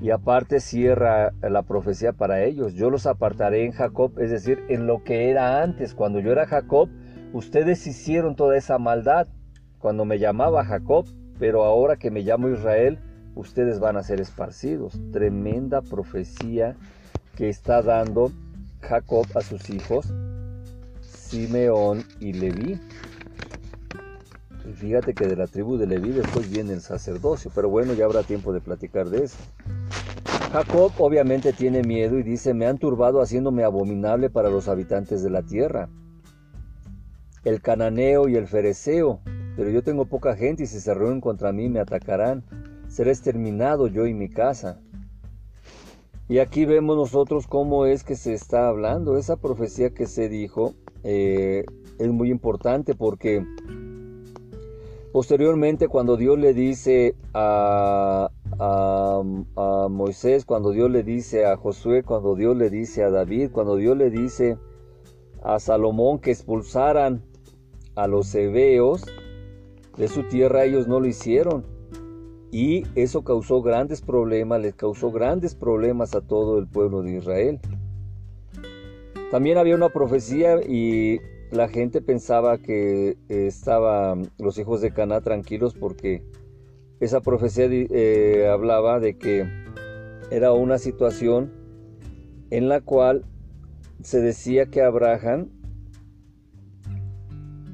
Y 0.00 0.10
aparte 0.10 0.60
cierra 0.60 1.32
la 1.40 1.62
profecía 1.62 2.12
para 2.12 2.42
ellos. 2.42 2.74
Yo 2.74 2.90
los 2.90 3.06
apartaré 3.06 3.64
en 3.64 3.72
Jacob, 3.72 4.18
es 4.18 4.30
decir, 4.30 4.64
en 4.68 4.86
lo 4.86 5.04
que 5.04 5.30
era 5.30 5.62
antes. 5.62 5.94
Cuando 5.94 6.20
yo 6.20 6.32
era 6.32 6.46
Jacob, 6.46 6.88
ustedes 7.32 7.86
hicieron 7.86 8.34
toda 8.34 8.56
esa 8.56 8.78
maldad. 8.78 9.28
Cuando 9.78 10.04
me 10.04 10.18
llamaba 10.18 10.64
Jacob, 10.64 11.06
pero 11.38 11.64
ahora 11.64 11.96
que 11.96 12.10
me 12.10 12.22
llamo 12.22 12.48
Israel, 12.48 12.98
ustedes 13.34 13.78
van 13.78 13.96
a 13.96 14.02
ser 14.02 14.20
esparcidos. 14.20 15.00
Tremenda 15.12 15.80
profecía 15.80 16.76
que 17.36 17.48
está 17.48 17.82
dando 17.82 18.32
Jacob 18.80 19.26
a 19.34 19.40
sus 19.40 19.70
hijos, 19.70 20.12
Simeón 21.00 22.04
y 22.20 22.32
Leví. 22.32 22.80
Y 24.68 24.72
fíjate 24.72 25.14
que 25.14 25.26
de 25.26 25.36
la 25.36 25.46
tribu 25.46 25.76
de 25.76 25.86
Leví 25.86 26.10
después 26.10 26.50
viene 26.50 26.72
el 26.72 26.80
sacerdocio, 26.80 27.50
pero 27.54 27.68
bueno, 27.68 27.92
ya 27.92 28.06
habrá 28.06 28.22
tiempo 28.22 28.52
de 28.52 28.60
platicar 28.60 29.10
de 29.10 29.24
eso. 29.24 29.36
Jacob 30.52 30.92
obviamente 30.98 31.52
tiene 31.52 31.82
miedo 31.82 32.18
y 32.18 32.22
dice, 32.22 32.54
me 32.54 32.66
han 32.66 32.78
turbado 32.78 33.20
haciéndome 33.20 33.64
abominable 33.64 34.30
para 34.30 34.50
los 34.50 34.68
habitantes 34.68 35.22
de 35.22 35.30
la 35.30 35.42
tierra. 35.42 35.88
El 37.44 37.60
cananeo 37.60 38.28
y 38.28 38.36
el 38.36 38.46
fereceo, 38.46 39.20
pero 39.56 39.68
yo 39.70 39.82
tengo 39.82 40.06
poca 40.06 40.36
gente 40.36 40.62
y 40.62 40.66
si 40.66 40.80
se 40.80 40.94
reúnen 40.94 41.20
contra 41.20 41.52
mí 41.52 41.68
me 41.68 41.80
atacarán. 41.80 42.44
Seré 42.88 43.10
exterminado 43.10 43.88
yo 43.88 44.06
y 44.06 44.14
mi 44.14 44.28
casa. 44.30 44.80
Y 46.28 46.38
aquí 46.38 46.64
vemos 46.64 46.96
nosotros 46.96 47.46
cómo 47.46 47.84
es 47.84 48.02
que 48.02 48.16
se 48.16 48.32
está 48.32 48.68
hablando. 48.68 49.18
Esa 49.18 49.36
profecía 49.36 49.90
que 49.90 50.06
se 50.06 50.28
dijo 50.28 50.74
eh, 51.02 51.64
es 51.98 52.08
muy 52.08 52.30
importante 52.30 52.94
porque 52.94 53.44
Posteriormente, 55.14 55.86
cuando 55.86 56.16
Dios 56.16 56.40
le 56.40 56.54
dice 56.54 57.14
a, 57.34 58.30
Moisés, 59.88 60.44
cuando 60.44 60.72
Dios 60.72 60.90
le 60.90 61.04
dice 61.04 61.46
a 61.46 61.56
Josué, 61.56 62.02
cuando 62.02 62.34
Dios 62.34 62.56
le 62.56 62.68
dice 62.68 63.04
a 63.04 63.10
David, 63.10 63.50
cuando 63.52 63.76
Dios 63.76 63.96
le 63.96 64.10
dice 64.10 64.58
a 65.44 65.60
Salomón 65.60 66.18
que 66.18 66.32
expulsaran 66.32 67.22
a 67.94 68.08
los 68.08 68.34
hebeos 68.34 69.04
de 69.96 70.08
su 70.08 70.24
tierra, 70.24 70.64
ellos 70.64 70.88
no 70.88 70.98
lo 70.98 71.06
hicieron. 71.06 71.64
Y 72.50 72.82
eso 72.96 73.22
causó 73.22 73.62
grandes 73.62 74.02
problemas, 74.02 74.62
les 74.62 74.74
causó 74.74 75.12
grandes 75.12 75.54
problemas 75.54 76.16
a 76.16 76.22
todo 76.22 76.58
el 76.58 76.66
pueblo 76.66 77.02
de 77.02 77.18
Israel. 77.18 77.60
También 79.30 79.58
había 79.58 79.76
una 79.76 79.90
profecía 79.90 80.56
y 80.60 81.20
la 81.54 81.68
gente 81.68 82.02
pensaba 82.02 82.58
que 82.58 83.16
estaban 83.28 84.30
los 84.38 84.58
hijos 84.58 84.80
de 84.80 84.92
Caná 84.92 85.20
tranquilos 85.20 85.74
porque 85.74 86.24
esa 87.00 87.20
profecía 87.20 87.66
eh, 87.70 88.48
hablaba 88.50 88.98
de 88.98 89.16
que 89.16 89.46
era 90.30 90.52
una 90.52 90.78
situación 90.78 91.52
en 92.50 92.68
la 92.68 92.80
cual 92.80 93.24
se 94.02 94.20
decía 94.20 94.66
que 94.66 94.82
Abraham, 94.82 95.50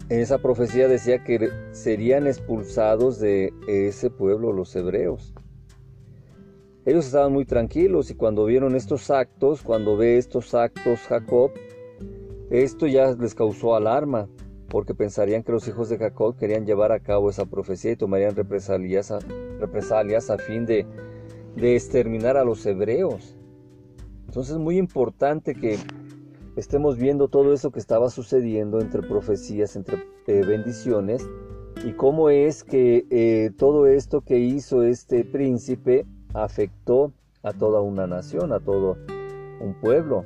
en 0.09 0.21
esa 0.21 0.39
profecía 0.39 0.87
decía 0.87 1.25
que 1.25 1.51
serían 1.73 2.27
expulsados 2.27 3.19
de 3.19 3.53
ese 3.67 4.11
pueblo 4.11 4.53
los 4.53 4.75
hebreos. 4.77 5.35
Ellos 6.85 7.07
estaban 7.07 7.33
muy 7.33 7.45
tranquilos 7.45 8.11
y 8.11 8.15
cuando 8.15 8.45
vieron 8.45 8.75
estos 8.75 9.11
actos, 9.11 9.63
cuando 9.63 9.97
ve 9.97 10.19
estos 10.19 10.55
actos 10.55 11.01
Jacob, 11.01 11.53
Esto 12.51 12.87
ya 12.87 13.13
les 13.13 13.35
causó 13.35 13.75
alarma, 13.75 14.29
porque 14.69 14.95
pensarían 14.95 15.43
que 15.43 15.53
los 15.53 15.67
hijos 15.69 15.89
de 15.89 15.99
Jacob 15.99 16.37
querían 16.37 16.67
llevar 16.67 16.93
a 16.93 17.01
cabo 17.01 17.31
esa 17.31 17.47
profecía 17.47 17.93
y 17.93 17.97
tomarían 17.97 18.35
represalias 18.37 19.11
a, 19.11 20.39
fin 20.39 20.67
de, 20.67 20.87
de 21.57 21.75
exterminar 21.75 22.37
a 22.37 22.45
los 22.45 22.65
hebreos. 22.67 23.37
Entonces 24.27 24.55
es 24.55 24.61
muy 24.61 24.79
importante 24.79 25.55
que 25.55 25.79
estemos 26.57 26.97
viendo 26.97 27.29
todo 27.29 27.53
eso 27.53 27.71
que 27.71 27.81
estaba 27.81 28.11
sucediendo 28.11 28.81
entre 28.81 29.03
profecías, 29.03 29.77
entre 29.77 30.05
eh, 30.27 30.45
bendiciones, 30.47 31.27
y 31.85 31.93
cómo 31.93 32.31
es 32.31 32.63
que 32.63 33.07
eh, 33.11 33.51
todo 33.57 33.87
esto 33.87 34.21
que 34.21 34.39
hizo 34.39 34.83
este 34.83 35.25
príncipe 35.25 36.07
afectó 36.35 37.13
a 37.43 37.53
toda 37.53 37.81
una 37.81 38.07
nación, 38.07 38.53
a 38.53 38.61
todo 38.61 38.99
un 39.61 39.75
pueblo. 39.81 40.25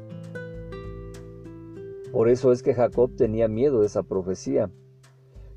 Por 2.15 2.29
eso 2.29 2.53
es 2.53 2.63
que 2.63 2.75
Jacob 2.75 3.17
tenía 3.17 3.49
miedo 3.49 3.81
de 3.81 3.87
esa 3.87 4.05
profecía. 4.05 4.71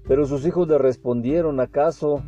Pero 0.07 0.25
sus 0.25 0.43
hijos 0.43 0.67
le 0.67 0.79
respondieron, 0.79 1.59
¿acaso 1.59 2.23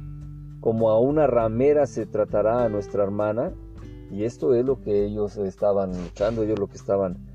como 0.60 0.92
a 0.92 1.00
una 1.00 1.26
ramera 1.26 1.88
se 1.88 2.06
tratará 2.06 2.64
a 2.64 2.70
nuestra 2.70 3.02
hermana? 3.02 3.54
Y 4.12 4.26
esto 4.26 4.54
es 4.54 4.64
lo 4.64 4.82
que 4.82 5.04
ellos 5.04 5.36
estaban 5.38 6.00
luchando, 6.00 6.44
ellos 6.44 6.60
lo 6.60 6.68
que 6.68 6.78
estaban 6.78 7.26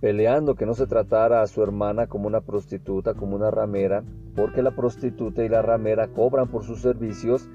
peleando, 0.00 0.54
que 0.54 0.66
no 0.66 0.74
se 0.74 0.86
tratara 0.86 1.42
a 1.42 1.48
su 1.48 1.64
hermana 1.64 2.06
como 2.06 2.28
una 2.28 2.42
prostituta, 2.42 3.14
como 3.14 3.34
una 3.34 3.50
ramera, 3.50 4.04
porque 4.36 4.62
la 4.62 4.70
prostituta 4.70 5.44
y 5.44 5.48
la 5.48 5.62
ramera 5.62 6.12
cobran 6.12 6.46
por 6.46 6.62
sus 6.62 6.80
servicios 6.80 7.48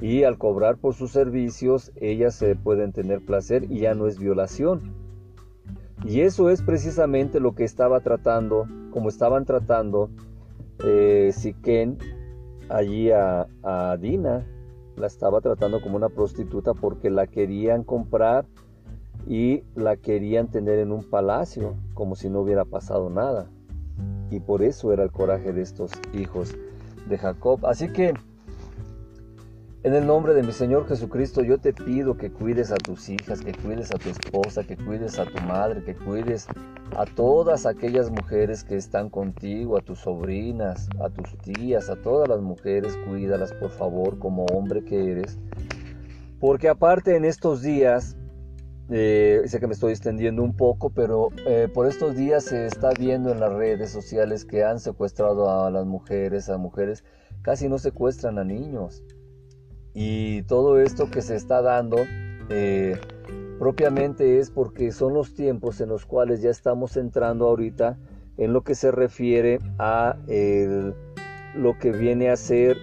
y 0.00 0.22
al 0.22 0.38
cobrar 0.38 0.78
por 0.78 0.94
sus 0.94 1.10
servicios 1.10 1.92
ellas 1.96 2.34
se 2.34 2.56
pueden 2.56 2.94
tener 2.94 3.22
placer 3.22 3.70
y 3.70 3.80
ya 3.80 3.94
no 3.94 4.06
es 4.06 4.18
violación. 4.18 5.07
Y 6.04 6.20
eso 6.20 6.50
es 6.50 6.62
precisamente 6.62 7.40
lo 7.40 7.54
que 7.54 7.64
estaba 7.64 8.00
tratando, 8.00 8.66
como 8.92 9.08
estaban 9.08 9.44
tratando 9.44 10.10
eh, 10.84 11.30
Siquén 11.32 11.98
allí 12.68 13.10
a, 13.10 13.46
a 13.62 13.96
Dina, 13.96 14.46
la 14.96 15.06
estaba 15.06 15.40
tratando 15.40 15.80
como 15.80 15.96
una 15.96 16.08
prostituta 16.08 16.74
porque 16.74 17.10
la 17.10 17.26
querían 17.26 17.84
comprar 17.84 18.46
y 19.26 19.62
la 19.74 19.96
querían 19.96 20.48
tener 20.48 20.78
en 20.78 20.92
un 20.92 21.04
palacio 21.04 21.74
como 21.94 22.14
si 22.14 22.30
no 22.30 22.40
hubiera 22.40 22.64
pasado 22.64 23.10
nada. 23.10 23.46
Y 24.30 24.40
por 24.40 24.62
eso 24.62 24.92
era 24.92 25.02
el 25.02 25.10
coraje 25.10 25.52
de 25.52 25.62
estos 25.62 25.92
hijos 26.12 26.54
de 27.08 27.18
Jacob. 27.18 27.64
Así 27.66 27.92
que 27.92 28.14
en 29.84 29.94
el 29.94 30.06
nombre 30.06 30.34
de 30.34 30.42
mi 30.42 30.52
Señor 30.52 30.88
Jesucristo 30.88 31.42
yo 31.42 31.58
te 31.58 31.72
pido 31.72 32.16
que 32.16 32.32
cuides 32.32 32.72
a 32.72 32.76
tus 32.76 33.08
hijas, 33.08 33.40
que 33.40 33.52
cuides 33.52 33.92
a 33.92 33.98
tu 33.98 34.08
esposa, 34.08 34.64
que 34.64 34.76
cuides 34.76 35.18
a 35.18 35.24
tu 35.24 35.40
madre, 35.42 35.84
que 35.84 35.94
cuides 35.94 36.48
a 36.96 37.04
todas 37.04 37.64
aquellas 37.64 38.10
mujeres 38.10 38.64
que 38.64 38.76
están 38.76 39.08
contigo, 39.08 39.78
a 39.78 39.80
tus 39.80 40.00
sobrinas, 40.00 40.88
a 41.00 41.10
tus 41.10 41.38
tías, 41.38 41.88
a 41.90 41.96
todas 41.96 42.28
las 42.28 42.40
mujeres, 42.40 42.96
cuídalas 43.08 43.52
por 43.52 43.70
favor 43.70 44.18
como 44.18 44.46
hombre 44.46 44.84
que 44.84 45.12
eres. 45.12 45.38
Porque 46.40 46.68
aparte 46.68 47.14
en 47.14 47.24
estos 47.24 47.62
días 47.62 48.16
eh, 48.90 49.42
sé 49.46 49.60
que 49.60 49.66
me 49.68 49.74
estoy 49.74 49.92
extendiendo 49.92 50.42
un 50.42 50.56
poco, 50.56 50.90
pero 50.90 51.28
eh, 51.46 51.68
por 51.72 51.86
estos 51.86 52.16
días 52.16 52.44
se 52.44 52.66
está 52.66 52.90
viendo 52.98 53.30
en 53.30 53.38
las 53.38 53.52
redes 53.52 53.90
sociales 53.90 54.44
que 54.44 54.64
han 54.64 54.80
secuestrado 54.80 55.50
a 55.50 55.70
las 55.70 55.86
mujeres, 55.86 56.48
a 56.48 56.58
mujeres, 56.58 57.04
casi 57.42 57.68
no 57.68 57.78
secuestran 57.78 58.38
a 58.38 58.44
niños. 58.44 59.04
Y 60.00 60.42
todo 60.42 60.80
esto 60.80 61.10
que 61.10 61.22
se 61.22 61.34
está 61.34 61.60
dando 61.60 61.96
eh, 62.50 62.96
propiamente 63.58 64.38
es 64.38 64.50
porque 64.50 64.92
son 64.92 65.12
los 65.14 65.34
tiempos 65.34 65.80
en 65.80 65.88
los 65.88 66.06
cuales 66.06 66.40
ya 66.40 66.50
estamos 66.50 66.96
entrando 66.96 67.46
ahorita 67.46 67.98
en 68.36 68.52
lo 68.52 68.62
que 68.62 68.76
se 68.76 68.92
refiere 68.92 69.58
a 69.80 70.16
lo 71.56 71.78
que 71.78 71.90
viene 71.90 72.30
a 72.30 72.36
ser 72.36 72.76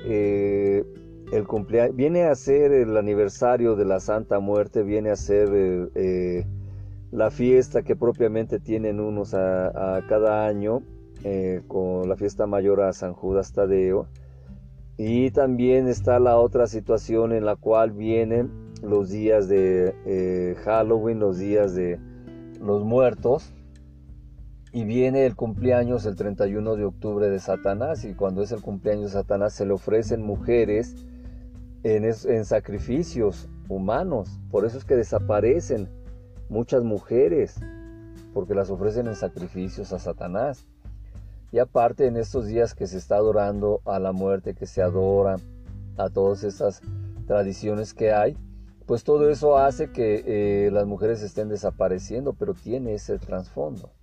el 1.31 1.47
cumpleaños, 1.47 1.95
viene 1.95 2.23
a 2.23 2.35
ser 2.35 2.71
el 2.71 2.97
aniversario 2.97 3.75
de 3.75 3.85
la 3.85 3.99
Santa 3.99 4.39
Muerte, 4.39 4.83
viene 4.83 5.09
a 5.09 5.15
ser 5.15 5.49
eh, 5.53 5.89
eh, 5.95 6.45
la 7.11 7.31
fiesta 7.31 7.81
que 7.81 7.95
propiamente 7.95 8.59
tienen 8.59 8.99
unos 8.99 9.33
a, 9.33 10.01
cada 10.07 10.45
año, 10.47 10.83
eh, 11.23 11.61
con 11.67 12.07
la 12.07 12.15
fiesta 12.15 12.45
mayor 12.45 12.81
a 12.81 12.93
San 12.93 13.13
Judas 13.13 13.53
Tadeo. 13.53 14.07
Y 14.97 15.31
también 15.31 15.87
está 15.87 16.19
la 16.19 16.37
otra 16.37 16.67
situación 16.67 17.33
en 17.33 17.45
la 17.45 17.55
cual 17.55 17.91
vienen 17.91 18.51
los 18.81 19.09
días 19.09 19.47
de 19.49 20.55
Halloween, 20.63 21.19
los 21.19 21.37
días 21.37 21.75
de 21.75 21.99
los 22.61 22.83
muertos. 22.83 23.51
Y 24.71 24.83
viene 24.83 25.25
el 25.25 25.35
cumpleaños 25.35 26.05
el 26.05 26.15
31 26.15 26.75
de 26.75 26.83
octubre 26.83 27.29
de 27.29 27.39
Satanás. 27.39 28.03
Y 28.05 28.13
cuando 28.13 28.41
es 28.41 28.51
el 28.51 28.61
cumpleaños 28.61 29.13
de 29.13 29.19
Satanás 29.19 29.53
se 29.53 29.65
le 29.65 29.73
ofrecen 29.73 30.21
mujeres 30.21 30.95
en, 31.85 32.45
sacrificios 32.45 33.47
humanos. 33.69 34.39
Por 34.49 34.65
eso 34.65 34.77
es 34.77 34.85
que 34.85 34.95
desaparecen 34.95 35.87
muchas 36.49 36.83
mujeres, 36.83 37.59
porque 38.33 38.55
las 38.55 38.69
ofrecen 38.69 39.07
en 39.07 39.15
sacrificios 39.15 39.93
a 39.93 39.99
Satanás. 39.99 40.65
Y 41.55 41.59
aparte 41.59 42.05
en 42.05 42.17
estos 42.17 42.47
días 42.47 42.75
que 42.75 42.85
se 42.85 42.97
está 42.97 43.15
adorando 43.15 43.79
a 43.85 43.97
la 43.97 44.11
muerte, 44.11 44.55
que 44.55 44.65
se 44.65 44.81
adora 44.81 45.37
a 45.95 46.09
todas 46.09 46.43
esas 46.43 46.81
tradiciones 47.27 47.93
que 47.93 48.11
hay, 48.11 48.35
pues 48.85 49.05
todo 49.05 49.29
eso 49.29 49.57
hace 49.57 49.89
que 49.89 50.25
eh, 50.27 50.69
las 50.69 50.85
mujeres 50.85 51.21
estén 51.21 51.47
desapareciendo, 51.47 52.33
pero 52.33 52.55
tiene 52.55 52.93
ese 52.93 53.19
trasfondo. 53.19 53.93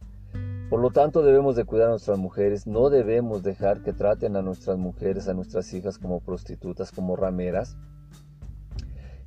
Por 0.71 0.81
lo 0.81 0.93
tanto, 0.93 1.23
debemos 1.23 1.55
de 1.55 1.67
cuidar 1.67 1.89
a 1.89 1.91
nuestras 1.91 2.17
mujeres, 2.17 2.67
no 2.67 2.89
debemos 2.89 3.43
dejar 3.43 3.83
que 3.83 3.93
traten 3.93 4.35
a 4.37 4.41
nuestras 4.41 4.79
mujeres, 4.79 5.29
a 5.29 5.35
nuestras 5.35 5.75
hijas 5.75 5.99
como 5.99 6.21
prostitutas, 6.21 6.91
como 6.91 7.17
rameras. 7.17 7.77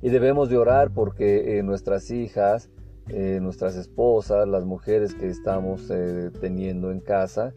Y 0.02 0.08
debemos 0.08 0.48
de 0.48 0.58
orar 0.58 0.90
porque 0.90 1.58
eh, 1.58 1.62
nuestras 1.62 2.10
hijas, 2.10 2.70
eh, 3.06 3.38
nuestras 3.40 3.76
esposas, 3.76 4.48
las 4.48 4.64
mujeres 4.64 5.14
que 5.14 5.28
estamos 5.28 5.86
teniendo 6.40 6.90
en 6.90 6.98
casa 6.98 7.54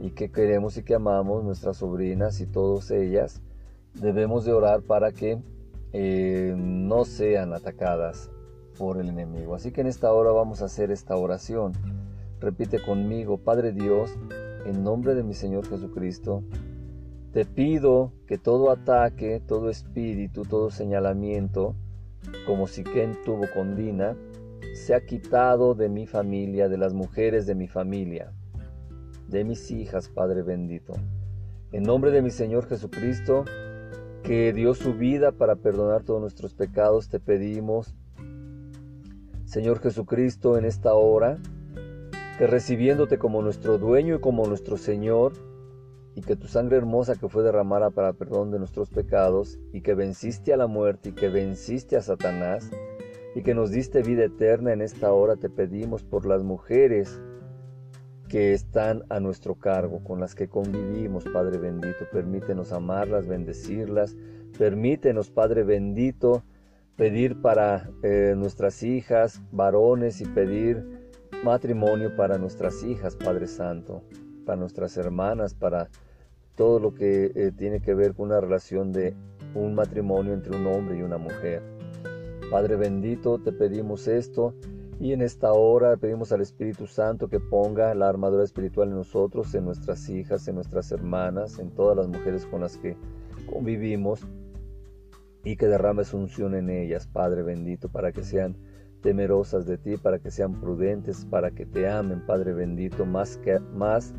y 0.00 0.10
que 0.10 0.30
queremos 0.30 0.76
y 0.76 0.82
que 0.82 0.94
amamos, 0.94 1.44
nuestras 1.44 1.78
sobrinas 1.78 2.40
y 2.40 2.46
todas 2.46 2.90
ellas, 2.90 3.40
debemos 3.94 4.44
de 4.44 4.52
orar 4.52 4.82
para 4.82 5.12
que 5.12 5.40
no 6.56 7.04
sean 7.04 7.52
atacadas 7.52 8.30
por 8.76 8.98
el 8.98 9.08
enemigo. 9.08 9.54
Así 9.54 9.70
que 9.70 9.82
en 9.82 9.86
esta 9.86 10.12
hora 10.12 10.32
vamos 10.32 10.60
a 10.60 10.64
hacer 10.64 10.90
esta 10.90 11.16
oración. 11.16 11.72
Repite 12.40 12.82
conmigo, 12.82 13.38
Padre 13.38 13.72
Dios, 13.72 14.10
en 14.66 14.82
nombre 14.82 15.14
de 15.14 15.22
mi 15.22 15.34
Señor 15.34 15.68
Jesucristo, 15.68 16.42
te 17.32 17.44
pido 17.44 18.12
que 18.26 18.38
todo 18.38 18.70
ataque, 18.70 19.40
todo 19.46 19.70
espíritu, 19.70 20.42
todo 20.42 20.70
señalamiento, 20.70 21.74
como 22.46 22.66
Siquén 22.66 23.16
tuvo 23.24 23.44
con 23.54 23.76
Dina, 23.76 24.16
sea 24.74 25.04
quitado 25.04 25.74
de 25.74 25.88
mi 25.88 26.06
familia, 26.06 26.68
de 26.68 26.78
las 26.78 26.94
mujeres 26.94 27.46
de 27.46 27.54
mi 27.54 27.68
familia, 27.68 28.32
de 29.28 29.44
mis 29.44 29.70
hijas, 29.70 30.08
Padre 30.08 30.42
bendito. 30.42 30.94
En 31.72 31.82
nombre 31.82 32.10
de 32.10 32.22
mi 32.22 32.30
Señor 32.30 32.66
Jesucristo, 32.68 33.44
que 34.22 34.52
dio 34.52 34.74
su 34.74 34.94
vida 34.94 35.32
para 35.32 35.56
perdonar 35.56 36.02
todos 36.02 36.20
nuestros 36.20 36.54
pecados, 36.54 37.08
te 37.08 37.20
pedimos, 37.20 37.94
Señor 39.44 39.80
Jesucristo, 39.80 40.56
en 40.56 40.64
esta 40.64 40.94
hora, 40.94 41.38
que 42.38 42.46
recibiéndote 42.46 43.18
como 43.18 43.42
nuestro 43.42 43.78
dueño 43.78 44.16
y 44.16 44.20
como 44.20 44.46
nuestro 44.46 44.76
Señor, 44.76 45.32
y 46.14 46.22
que 46.22 46.36
tu 46.36 46.46
sangre 46.46 46.76
hermosa 46.76 47.16
que 47.16 47.28
fue 47.28 47.42
derramada 47.42 47.90
para 47.90 48.12
perdón 48.12 48.50
de 48.50 48.58
nuestros 48.58 48.88
pecados, 48.88 49.58
y 49.72 49.82
que 49.82 49.94
venciste 49.94 50.52
a 50.52 50.56
la 50.56 50.68
muerte 50.68 51.10
y 51.10 51.12
que 51.12 51.28
venciste 51.28 51.96
a 51.96 52.02
Satanás, 52.02 52.70
y 53.34 53.42
que 53.42 53.54
nos 53.54 53.70
diste 53.70 54.02
vida 54.02 54.24
eterna 54.24 54.72
en 54.72 54.80
esta 54.80 55.12
hora, 55.12 55.36
te 55.36 55.50
pedimos 55.50 56.04
por 56.04 56.24
las 56.24 56.44
mujeres 56.44 57.20
que 58.34 58.52
están 58.52 59.04
a 59.10 59.20
nuestro 59.20 59.54
cargo, 59.54 60.02
con 60.02 60.18
las 60.18 60.34
que 60.34 60.48
convivimos, 60.48 61.22
Padre 61.32 61.56
bendito. 61.56 62.04
Permítenos 62.10 62.72
amarlas, 62.72 63.28
bendecirlas. 63.28 64.16
Permítenos, 64.58 65.30
Padre 65.30 65.62
bendito, 65.62 66.42
pedir 66.96 67.40
para 67.40 67.88
eh, 68.02 68.34
nuestras 68.36 68.82
hijas, 68.82 69.40
varones, 69.52 70.20
y 70.20 70.24
pedir 70.24 70.84
matrimonio 71.44 72.16
para 72.16 72.36
nuestras 72.36 72.82
hijas, 72.82 73.14
Padre 73.14 73.46
Santo, 73.46 74.02
para 74.44 74.56
nuestras 74.56 74.96
hermanas, 74.96 75.54
para 75.54 75.88
todo 76.56 76.80
lo 76.80 76.92
que 76.92 77.30
eh, 77.36 77.52
tiene 77.56 77.80
que 77.82 77.94
ver 77.94 78.14
con 78.14 78.30
una 78.30 78.40
relación 78.40 78.92
de 78.92 79.14
un 79.54 79.76
matrimonio 79.76 80.32
entre 80.32 80.56
un 80.56 80.66
hombre 80.66 80.98
y 80.98 81.02
una 81.02 81.18
mujer. 81.18 81.62
Padre 82.50 82.74
bendito, 82.74 83.38
te 83.38 83.52
pedimos 83.52 84.08
esto 84.08 84.54
y 85.00 85.12
en 85.12 85.22
esta 85.22 85.52
hora 85.52 85.96
pedimos 85.96 86.32
al 86.32 86.40
Espíritu 86.40 86.86
Santo 86.86 87.28
que 87.28 87.40
ponga 87.40 87.94
la 87.94 88.08
armadura 88.08 88.44
espiritual 88.44 88.88
en 88.88 88.96
nosotros, 88.96 89.54
en 89.54 89.64
nuestras 89.64 90.08
hijas, 90.08 90.46
en 90.48 90.54
nuestras 90.54 90.92
hermanas, 90.92 91.58
en 91.58 91.70
todas 91.70 91.96
las 91.96 92.08
mujeres 92.08 92.46
con 92.46 92.60
las 92.60 92.78
que 92.78 92.96
convivimos 93.52 94.26
y 95.42 95.56
que 95.56 95.66
derrame 95.66 96.04
su 96.04 96.16
unción 96.16 96.54
en 96.54 96.70
ellas, 96.70 97.06
Padre 97.06 97.42
bendito, 97.42 97.88
para 97.88 98.12
que 98.12 98.22
sean 98.22 98.56
temerosas 99.02 99.66
de 99.66 99.76
ti, 99.76 99.96
para 99.96 100.18
que 100.18 100.30
sean 100.30 100.60
prudentes, 100.60 101.26
para 101.26 101.50
que 101.50 101.66
te 101.66 101.88
amen, 101.88 102.24
Padre 102.24 102.54
bendito, 102.54 103.04
más, 103.04 103.36
que, 103.38 103.58
más 103.58 104.14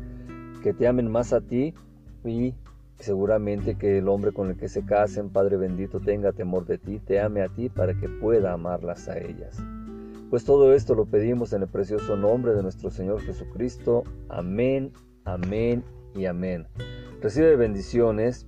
que 0.62 0.72
te 0.72 0.86
amen 0.86 1.10
más 1.10 1.32
a 1.32 1.40
ti 1.40 1.74
y 2.24 2.54
seguramente 2.98 3.76
que 3.76 3.98
el 3.98 4.08
hombre 4.08 4.32
con 4.32 4.50
el 4.50 4.56
que 4.56 4.68
se 4.68 4.84
casen, 4.84 5.30
Padre 5.30 5.56
bendito, 5.56 6.00
tenga 6.00 6.32
temor 6.32 6.66
de 6.66 6.78
ti, 6.78 7.00
te 7.00 7.20
ame 7.20 7.42
a 7.42 7.48
ti 7.48 7.68
para 7.68 7.94
que 7.94 8.08
pueda 8.08 8.52
amarlas 8.52 9.08
a 9.08 9.18
ellas. 9.18 9.60
Pues 10.30 10.44
todo 10.44 10.74
esto 10.74 10.94
lo 10.94 11.06
pedimos 11.06 11.52
en 11.52 11.62
el 11.62 11.68
precioso 11.68 12.16
nombre 12.16 12.54
de 12.54 12.62
nuestro 12.62 12.90
Señor 12.90 13.20
Jesucristo. 13.22 14.02
Amén, 14.28 14.92
amén 15.24 15.84
y 16.14 16.26
amén. 16.26 16.66
Recibe 17.22 17.56
bendiciones 17.56 18.46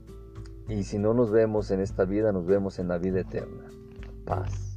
y 0.68 0.82
si 0.82 0.98
no 0.98 1.14
nos 1.14 1.30
vemos 1.30 1.70
en 1.70 1.80
esta 1.80 2.04
vida, 2.04 2.32
nos 2.32 2.46
vemos 2.46 2.78
en 2.78 2.88
la 2.88 2.98
vida 2.98 3.20
eterna. 3.20 3.70
Paz. 4.24 4.67